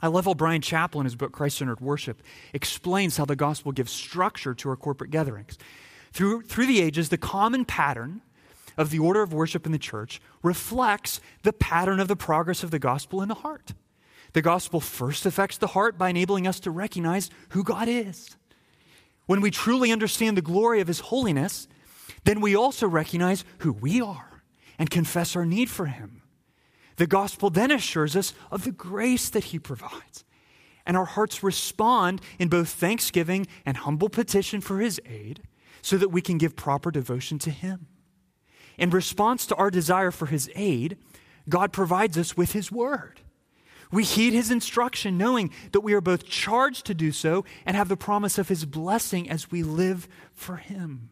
[0.00, 2.22] I love how Bryan Chapell in his book Christ Centered Worship
[2.52, 5.56] explains how the gospel gives structure to our corporate gatherings.
[6.12, 8.20] Through, through the ages, the common pattern
[8.76, 12.70] of the order of worship in the church reflects the pattern of the progress of
[12.70, 13.72] the gospel in the heart.
[14.32, 18.36] The gospel first affects the heart by enabling us to recognize who God is.
[19.26, 21.68] When we truly understand the glory of his holiness,
[22.24, 24.42] then we also recognize who we are
[24.78, 26.22] and confess our need for him.
[26.96, 30.24] The gospel then assures us of the grace that he provides.
[30.84, 35.42] And our hearts respond in both thanksgiving and humble petition for his aid
[35.80, 37.86] so that we can give proper devotion to him.
[38.78, 40.98] In response to our desire for his aid,
[41.48, 43.21] God provides us with his word.
[43.92, 47.88] We heed his instruction, knowing that we are both charged to do so and have
[47.88, 51.10] the promise of his blessing as we live for him.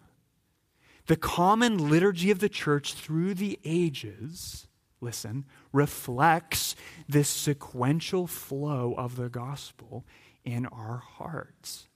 [1.06, 4.66] The common liturgy of the church through the ages,
[5.00, 6.74] listen, reflects
[7.08, 10.06] this sequential flow of the gospel
[10.44, 11.86] in our hearts.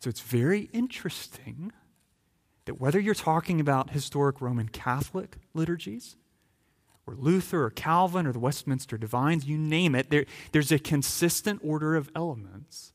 [0.00, 1.72] So it's very interesting
[2.66, 6.16] that whether you're talking about historic Roman Catholic liturgies,
[7.06, 11.60] or Luther or Calvin or the Westminster Divines, you name it, there, there's a consistent
[11.62, 12.92] order of elements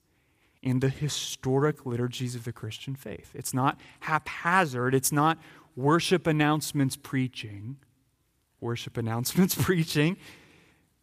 [0.62, 3.32] in the historic liturgies of the Christian faith.
[3.34, 5.38] It's not haphazard, it's not
[5.76, 7.78] worship announcements preaching.
[8.60, 10.18] Worship announcements preaching.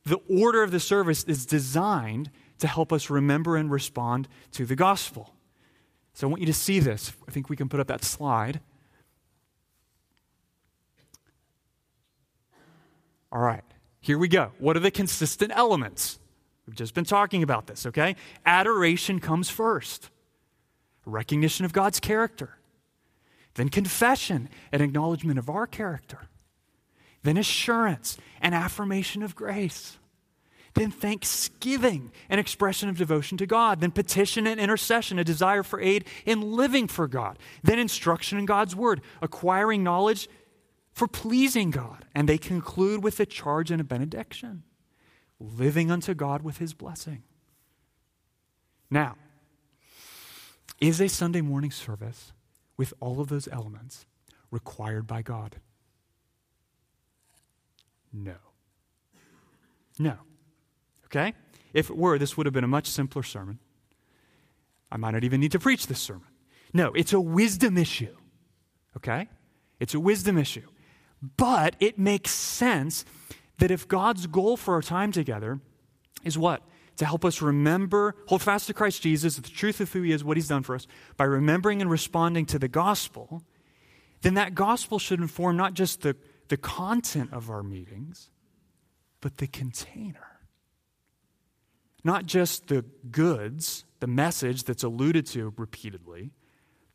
[0.04, 4.76] The order of the service is designed to help us remember and respond to the
[4.76, 5.34] gospel.
[6.12, 7.12] So I want you to see this.
[7.28, 8.60] I think we can put up that slide.
[13.32, 13.64] All right,
[14.00, 14.52] here we go.
[14.58, 16.18] What are the consistent elements?
[16.66, 18.16] We've just been talking about this, okay?
[18.44, 20.10] Adoration comes first,
[21.04, 22.50] recognition of God's character.
[23.54, 26.28] Then confession, and acknowledgement of our character.
[27.22, 29.98] Then assurance, and affirmation of grace.
[30.74, 33.80] Then thanksgiving, an expression of devotion to God.
[33.80, 37.38] Then petition and intercession, a desire for aid in living for God.
[37.62, 40.28] Then instruction in God's word, acquiring knowledge
[40.96, 42.06] for pleasing God.
[42.14, 44.62] And they conclude with a charge and a benediction,
[45.38, 47.22] living unto God with his blessing.
[48.90, 49.16] Now,
[50.80, 52.32] is a Sunday morning service
[52.78, 54.06] with all of those elements
[54.50, 55.56] required by God?
[58.10, 58.36] No.
[59.98, 60.16] No.
[61.06, 61.34] Okay?
[61.74, 63.58] If it were, this would have been a much simpler sermon.
[64.90, 66.28] I might not even need to preach this sermon.
[66.72, 68.16] No, it's a wisdom issue.
[68.96, 69.28] Okay?
[69.78, 70.66] It's a wisdom issue.
[71.22, 73.04] But it makes sense
[73.58, 75.60] that if God's goal for our time together
[76.24, 76.62] is what?
[76.96, 80.24] To help us remember, hold fast to Christ Jesus, the truth of who He is,
[80.24, 80.86] what He's done for us,
[81.16, 83.42] by remembering and responding to the gospel,
[84.22, 86.16] then that gospel should inform not just the,
[86.48, 88.30] the content of our meetings,
[89.20, 90.40] but the container.
[92.02, 96.30] Not just the goods, the message that's alluded to repeatedly,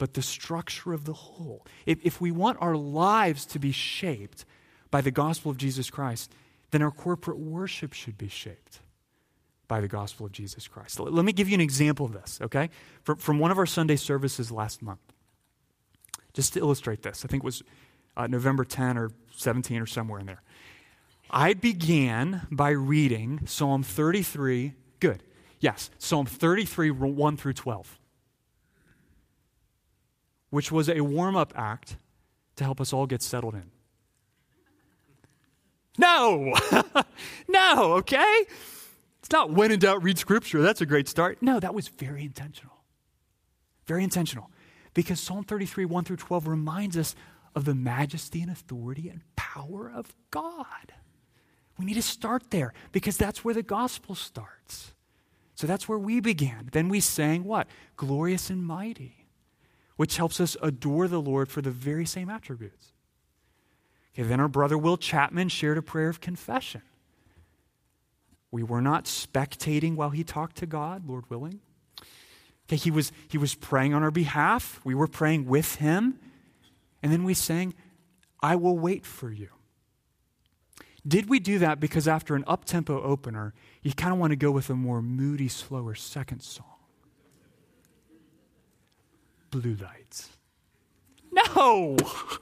[0.02, 1.64] but the structure of the whole.
[1.86, 4.46] If, if we want our lives to be shaped
[4.90, 6.34] by the gospel of Jesus Christ,
[6.72, 8.80] then our corporate worship should be shaped
[9.68, 11.00] by the gospel of Jesus Christ.
[11.00, 12.72] Let me give you an example of this, okay?
[13.04, 15.02] From, from one of our Sunday services last month.
[16.34, 17.62] Just to illustrate this, I think it was
[18.18, 20.42] uh, November 10 or 17 or somewhere in there.
[21.30, 24.74] I began by reading Psalm 33.
[25.00, 25.22] Good.
[25.60, 28.00] Yes, Psalm 33, 1 through 12
[30.52, 31.98] which was a warm up act
[32.58, 33.72] to help us all get settled in.
[35.98, 36.54] No,
[37.48, 38.46] no, okay?
[39.20, 40.62] It's not when in doubt, read scripture.
[40.62, 41.40] That's a great start.
[41.42, 42.84] No, that was very intentional.
[43.88, 44.52] Very intentional.
[44.94, 47.16] Because Psalm 33, 1 through 12 reminds us
[47.56, 50.94] of the majesty and authority and power of God.
[51.78, 54.94] We need to start there because that's where the gospel starts.
[55.56, 56.70] So that's where we began.
[56.72, 57.68] Then we sang what?
[57.96, 59.21] Glorious and mighty
[60.02, 62.92] which helps us adore the Lord for the very same attributes.
[64.16, 66.82] Okay, then our brother Will Chapman shared a prayer of confession.
[68.50, 71.60] We were not spectating while he talked to God, Lord willing.
[72.68, 74.82] Okay, he was, he was praying on our behalf.
[74.84, 76.18] We were praying with him.
[77.04, 77.76] And then we sang,
[78.42, 79.50] I will wait for you.
[81.08, 84.36] Did we do that because after an up tempo opener, you kind of want to
[84.36, 86.71] go with a more moody, slower second song?
[89.52, 90.30] Blue lights.
[91.32, 91.98] No!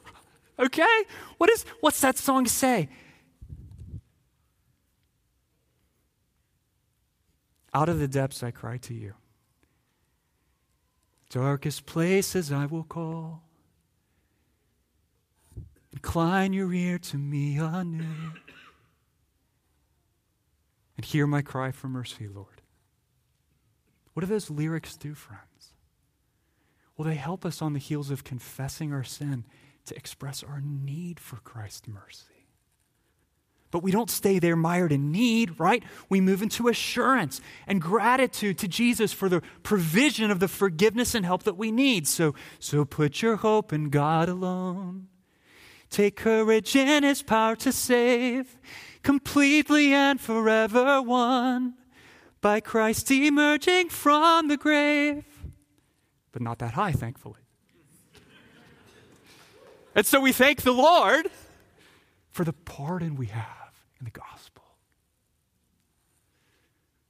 [0.60, 1.04] okay?
[1.38, 2.90] What is what's that song say?
[7.74, 9.14] Out of the depths I cry to you.
[11.30, 13.44] Darkest places I will call.
[15.94, 18.34] Incline your ear to me anew.
[20.98, 22.62] And hear my cry for mercy, Lord.
[24.14, 25.49] What do those lyrics do, friends?
[27.00, 29.46] Well, they help us on the heels of confessing our sin
[29.86, 32.50] to express our need for Christ's mercy.
[33.72, 35.82] But we don't stay there mired in need, right?
[36.10, 41.26] We move into assurance and gratitude to Jesus for the provision of the forgiveness and
[41.26, 42.06] help that we need.
[42.06, 45.08] So, so put your hope in God alone.
[45.90, 48.58] Take courage in his power to save,
[49.04, 51.76] completely and forever one
[52.42, 55.39] by Christ emerging from the grave.
[56.32, 57.40] But not that high, thankfully.
[59.96, 61.30] and so we thank the Lord
[62.30, 64.64] for the pardon we have in the gospel.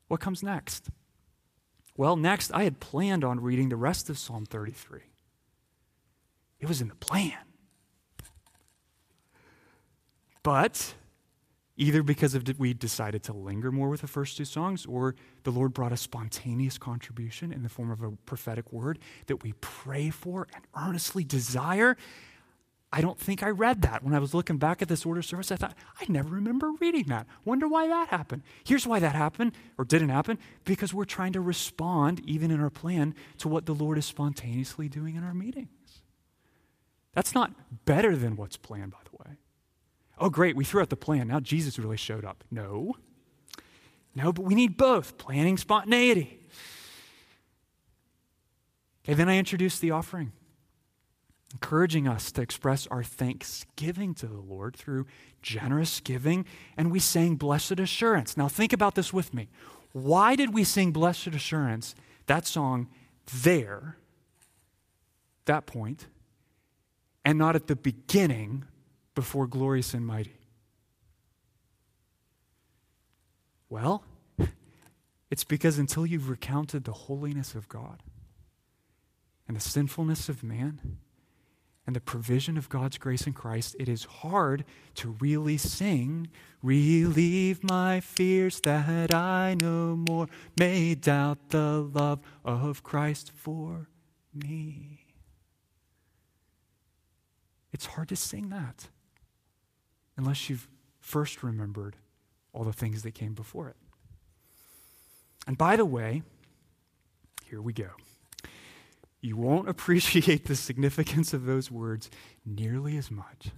[0.07, 0.89] What comes next?
[1.95, 5.01] Well, next, I had planned on reading the rest of Psalm 33.
[6.59, 7.37] It was in the plan.
[10.41, 10.93] But
[11.79, 15.51] either because of we decided to linger more with the first two songs or the
[15.51, 20.11] lord brought a spontaneous contribution in the form of a prophetic word that we pray
[20.11, 21.97] for and earnestly desire
[22.91, 24.03] I don't think I read that.
[24.03, 27.03] When I was looking back at this order service, I thought, I never remember reading
[27.09, 27.27] that.
[27.45, 28.41] Wonder why that happened.
[28.63, 32.71] Here's why that happened, or didn't happen, because we're trying to respond, even in our
[32.71, 36.01] plan, to what the Lord is spontaneously doing in our meetings.
[37.13, 37.51] That's not
[37.85, 39.08] better than what's planned, by the.
[40.19, 41.27] Oh, great, we threw out the plan.
[41.27, 42.43] Now Jesus really showed up.
[42.51, 42.95] No.
[44.15, 46.39] No, but we need both planning, spontaneity.
[49.05, 50.33] Okay, then I introduced the offering
[51.53, 55.07] encouraging us to express our thanksgiving to the Lord through
[55.41, 56.45] generous giving,
[56.77, 58.37] and we sang Blessed Assurance.
[58.37, 59.49] Now, think about this with me.
[59.91, 61.95] Why did we sing Blessed Assurance,
[62.27, 62.87] that song,
[63.41, 63.97] there,
[65.45, 66.07] that point,
[67.25, 68.65] and not at the beginning
[69.19, 70.39] before Glorious and Mighty?
[73.67, 74.05] Well,
[75.29, 78.01] it's because until you've recounted the holiness of God
[79.45, 80.99] and the sinfulness of man,
[81.85, 84.63] and the provision of God's grace in Christ, it is hard
[84.95, 86.29] to really sing,
[86.63, 93.89] Relieve my fears that I no more may doubt the love of Christ for
[94.33, 95.07] me.
[97.73, 98.87] It's hard to sing that
[100.19, 100.67] unless you've
[100.99, 101.95] first remembered
[102.51, 103.77] all the things that came before it.
[105.47, 106.23] And by the way,
[107.45, 107.91] here we go
[109.21, 112.09] you won't appreciate the significance of those words
[112.45, 113.49] nearly as much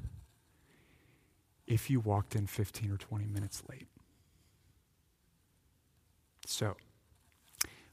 [1.67, 3.87] if you walked in 15 or 20 minutes late.
[6.45, 6.75] So,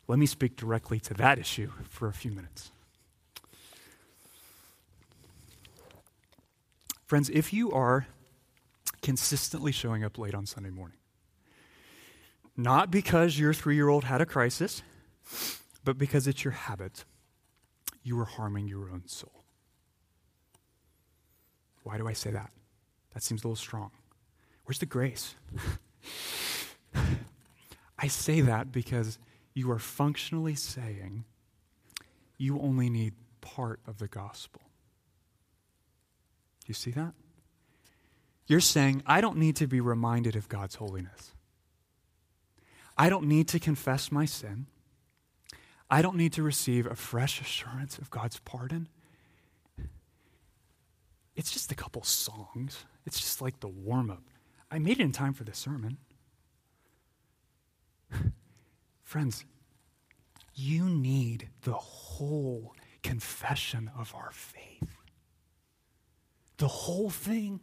[0.07, 2.71] let me speak directly to that issue for a few minutes.
[7.05, 8.07] Friends, if you are
[9.09, 10.99] consistently showing up late on Sunday morning,
[12.59, 14.83] not because your three year old had a crisis,
[15.83, 17.07] but because it's your habit,
[18.03, 19.45] you are harming your own soul.
[21.85, 22.51] Why do I say that?
[23.15, 23.93] That seems a little strong.
[24.67, 25.37] Where's the grace?
[27.99, 29.19] I say that because
[29.55, 31.25] you are functionally saying
[32.37, 34.61] you only need part of the gospel.
[36.61, 37.15] Do you see that?
[38.49, 41.35] You're saying, I don't need to be reminded of God's holiness.
[42.97, 44.67] I don't need to confess my sin.
[45.91, 48.89] I don't need to receive a fresh assurance of God's pardon.
[51.37, 54.25] It's just a couple songs, it's just like the warm up.
[54.71, 55.99] I made it in time for the sermon.
[59.05, 59.45] Friends,
[60.55, 64.97] you need the whole confession of our faith.
[66.57, 67.61] The whole thing.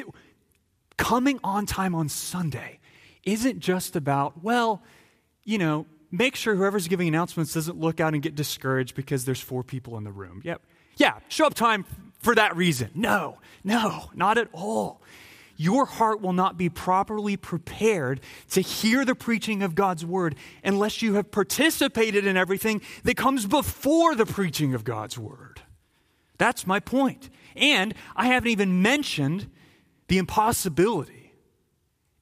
[0.00, 0.14] That
[0.96, 2.78] coming on time on Sunday
[3.24, 4.82] isn't just about, well,
[5.44, 9.40] you know, make sure whoever's giving announcements doesn't look out and get discouraged because there's
[9.40, 10.40] four people in the room.
[10.44, 10.62] Yep.
[10.96, 11.84] Yeah, show up time
[12.20, 12.90] for that reason.
[12.94, 15.02] No, no, not at all.
[15.58, 18.20] Your heart will not be properly prepared
[18.50, 23.46] to hear the preaching of God's word unless you have participated in everything that comes
[23.46, 25.62] before the preaching of God's word.
[26.38, 27.30] That's my point.
[27.54, 29.50] And I haven't even mentioned
[30.08, 31.32] the impossibility,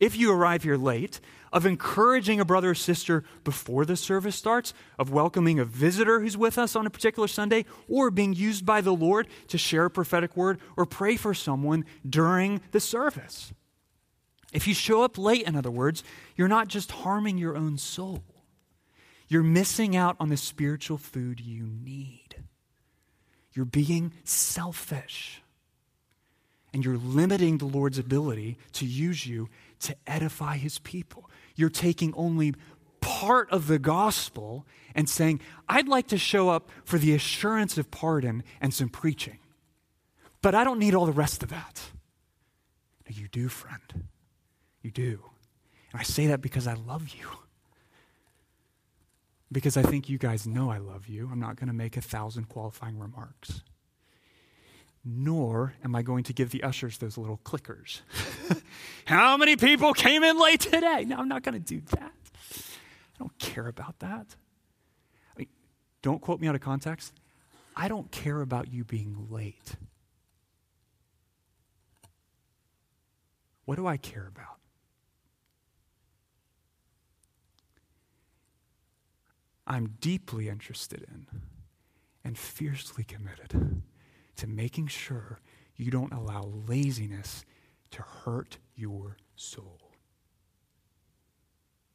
[0.01, 1.21] if you arrive here late,
[1.53, 6.37] of encouraging a brother or sister before the service starts, of welcoming a visitor who's
[6.37, 9.91] with us on a particular Sunday, or being used by the Lord to share a
[9.91, 13.53] prophetic word or pray for someone during the service.
[14.53, 16.03] If you show up late, in other words,
[16.37, 18.25] you're not just harming your own soul,
[19.29, 22.37] you're missing out on the spiritual food you need.
[23.53, 25.41] You're being selfish.
[26.75, 29.49] And you're limiting the Lord's ability to use you
[29.81, 31.31] to edify his people.
[31.55, 32.55] You're taking only
[33.01, 37.93] part of the gospel and saying, I'd like to show up for the assurance of
[37.93, 39.39] pardon and some preaching,
[40.43, 41.81] but I don't need all the rest of that.
[43.09, 44.07] No, you do, friend.
[44.83, 45.21] You do.
[45.93, 47.29] And I say that because I love you.
[49.53, 51.29] Because I think you guys know I love you.
[51.31, 53.63] I'm not going to make a thousand qualifying remarks
[55.05, 58.01] nor am I going to give the ushers those little clickers.
[59.05, 61.05] How many people came in late today?
[61.07, 62.13] No, I'm not going to do that.
[62.53, 64.35] I don't care about that.
[65.37, 65.49] I mean,
[66.01, 67.13] don't quote me out of context.
[67.77, 69.77] I don't care about you being late.
[73.67, 74.59] What do I care about?
[79.67, 81.27] I'm deeply interested in
[82.23, 83.83] and fiercely committed
[84.37, 85.41] to making sure
[85.77, 87.45] you don't allow laziness
[87.91, 89.93] to hurt your soul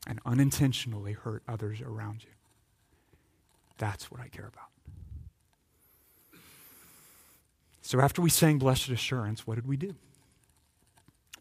[0.08, 2.32] and unintentionally hurt others around you.
[3.78, 4.70] That's what I care about.
[7.82, 9.96] So after we sang Blessed Assurance, what did we do?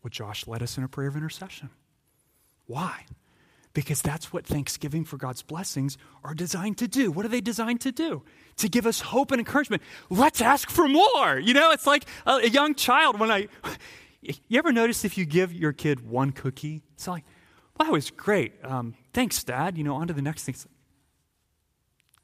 [0.02, 1.70] Well, Josh led us in a prayer of intercession.
[2.66, 3.04] Why?
[3.78, 7.12] Because that's what thanksgiving for God's blessings are designed to do.
[7.12, 8.24] What are they designed to do?
[8.56, 9.84] To give us hope and encouragement.
[10.10, 11.38] Let's ask for more.
[11.38, 13.46] You know, it's like a, a young child when I.
[14.20, 17.22] You ever notice if you give your kid one cookie, it's like,
[17.78, 18.52] that was great.
[18.64, 19.78] Um, thanks, Dad.
[19.78, 20.56] You know, on to the next thing.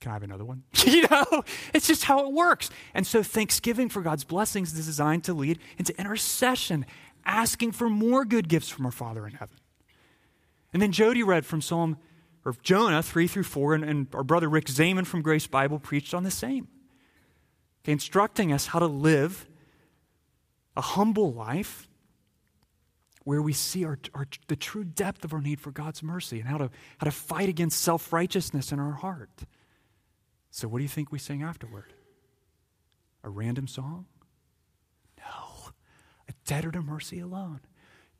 [0.00, 0.64] Can I have another one?
[0.84, 2.68] you know, it's just how it works.
[2.94, 6.84] And so, thanksgiving for God's blessings is designed to lead into intercession,
[7.24, 9.56] asking for more good gifts from our Father in heaven.
[10.74, 11.96] And then Jody read from Psalm
[12.44, 16.12] or Jonah 3 through 4, and, and our brother Rick Zaman from Grace Bible preached
[16.12, 16.68] on the same.
[17.82, 19.46] Okay, instructing us how to live
[20.76, 21.88] a humble life
[23.22, 26.48] where we see our, our, the true depth of our need for God's mercy and
[26.48, 29.44] how to, how to fight against self righteousness in our heart.
[30.50, 31.94] So, what do you think we sing afterward?
[33.22, 34.06] A random song?
[35.18, 35.72] No,
[36.28, 37.60] a debtor to mercy alone.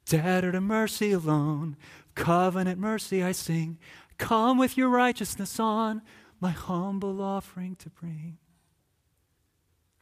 [0.07, 1.77] Debtor to mercy alone,
[2.15, 3.79] covenant mercy I sing.
[4.19, 6.03] Come with your righteousness on,
[6.41, 8.39] my humble offering to bring.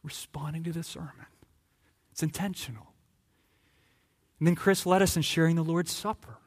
[0.03, 1.27] Responding to the sermon.
[2.11, 2.87] It's intentional.
[4.39, 6.37] And then Chris led us in sharing the Lord's Supper.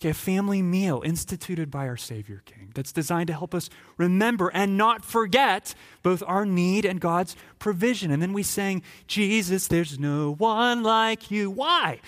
[0.00, 3.68] Okay, a family meal instituted by our Savior King that's designed to help us
[3.98, 8.10] remember and not forget both our need and God's provision.
[8.10, 11.50] And then we sang, Jesus, there's no one like you.
[11.50, 12.00] Why?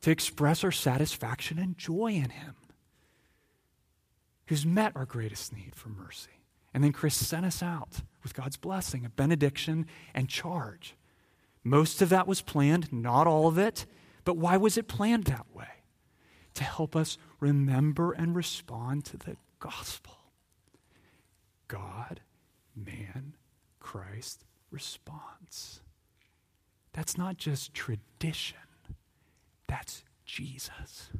[0.00, 2.54] To express our satisfaction and joy in Him,
[4.46, 6.30] who's met our greatest need for mercy.
[6.72, 10.94] And then Chris sent us out with God's blessing, a benediction, and charge.
[11.64, 13.86] Most of that was planned, not all of it,
[14.24, 15.66] but why was it planned that way?
[16.54, 20.16] To help us remember and respond to the gospel.
[21.66, 22.20] God,
[22.74, 23.34] man,
[23.80, 25.80] Christ response.
[26.92, 28.58] That's not just tradition.
[29.68, 31.10] That's Jesus.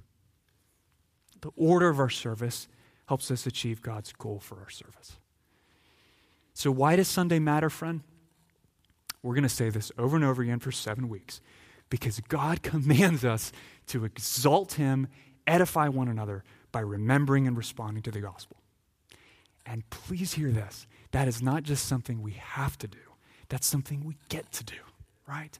[1.40, 2.66] The order of our service
[3.06, 5.18] helps us achieve God's goal for our service.
[6.54, 8.00] So, why does Sunday matter, friend?
[9.22, 11.40] We're going to say this over and over again for seven weeks
[11.90, 13.52] because God commands us
[13.88, 15.08] to exalt Him,
[15.46, 18.56] edify one another by remembering and responding to the gospel.
[19.64, 22.98] And please hear this that is not just something we have to do,
[23.48, 24.80] that's something we get to do,
[25.26, 25.58] right?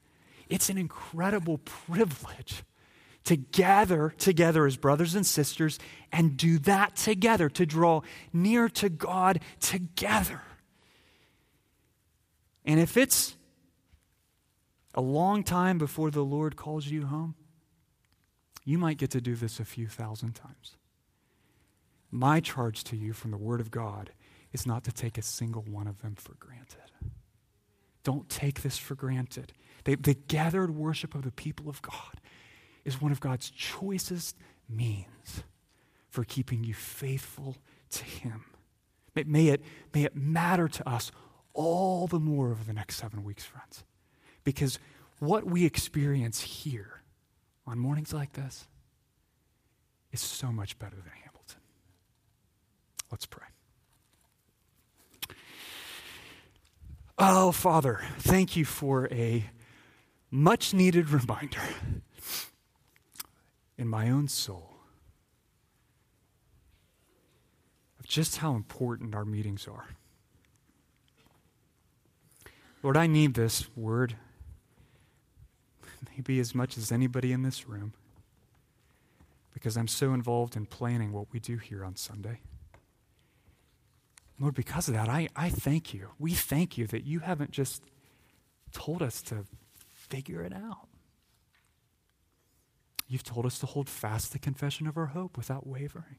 [0.49, 2.63] It's an incredible privilege
[3.25, 5.79] to gather together as brothers and sisters
[6.13, 8.01] and do that together, to draw
[8.33, 10.43] near to God together.
[12.65, 13.37] And if it's
[14.95, 17.35] a long time before the Lord calls you home,
[18.65, 20.77] you might get to do this a few thousand times.
[22.11, 24.11] My charge to you from the Word of God
[24.53, 26.79] is not to take a single one of them for granted.
[28.05, 29.53] Don't take this for granted.
[29.85, 32.21] They, the gathered worship of the people of God
[32.85, 34.37] is one of God's choicest
[34.69, 35.43] means
[36.09, 37.57] for keeping you faithful
[37.91, 38.45] to Him.
[39.15, 39.63] May, may, it,
[39.95, 41.11] may it matter to us
[41.55, 43.85] all the more over the next seven weeks, friends.
[44.45, 44.79] Because
[45.19, 47.03] what we experience here
[47.67, 48.67] on mornings like this
[50.13, 51.61] is so much better than Hamilton.
[53.11, 53.47] Let's pray.
[57.19, 59.45] Oh, Father, thank you for a
[60.31, 61.61] much needed reminder
[63.79, 64.77] in my own soul
[67.99, 69.91] of just how important our meetings are.
[72.83, 74.17] Lord, I need this word
[76.17, 77.93] maybe as much as anybody in this room
[79.55, 82.41] because I'm so involved in planning what we do here on Sunday.
[84.41, 86.11] Lord, because of that, I, I thank you.
[86.19, 87.83] We thank you that you haven't just
[88.73, 89.47] told us to
[89.93, 90.87] figure it out.
[93.09, 96.17] You've told us to hold fast the confession of our hope without wavering.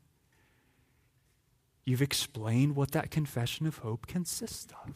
[1.85, 4.95] You've explained what that confession of hope consists of.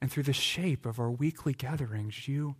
[0.00, 2.54] And through the shape of our weekly gatherings, you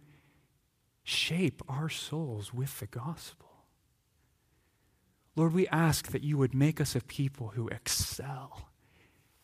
[1.04, 3.46] shape our souls with the gospel.
[5.36, 8.70] Lord, we ask that you would make us a people who excel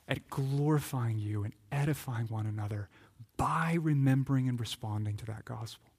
[0.09, 2.89] at glorifying you and edifying one another
[3.37, 5.92] by remembering and responding to that gospel.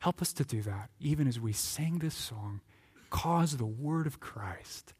[0.00, 2.60] Help us to do that, even as we sing this song.
[3.10, 4.94] Cause the word of Christ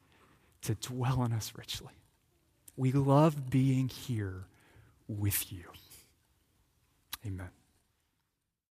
[0.62, 1.94] to dwell in us richly.
[2.76, 4.44] We love being here
[5.08, 5.64] with you.
[7.26, 7.50] Amen.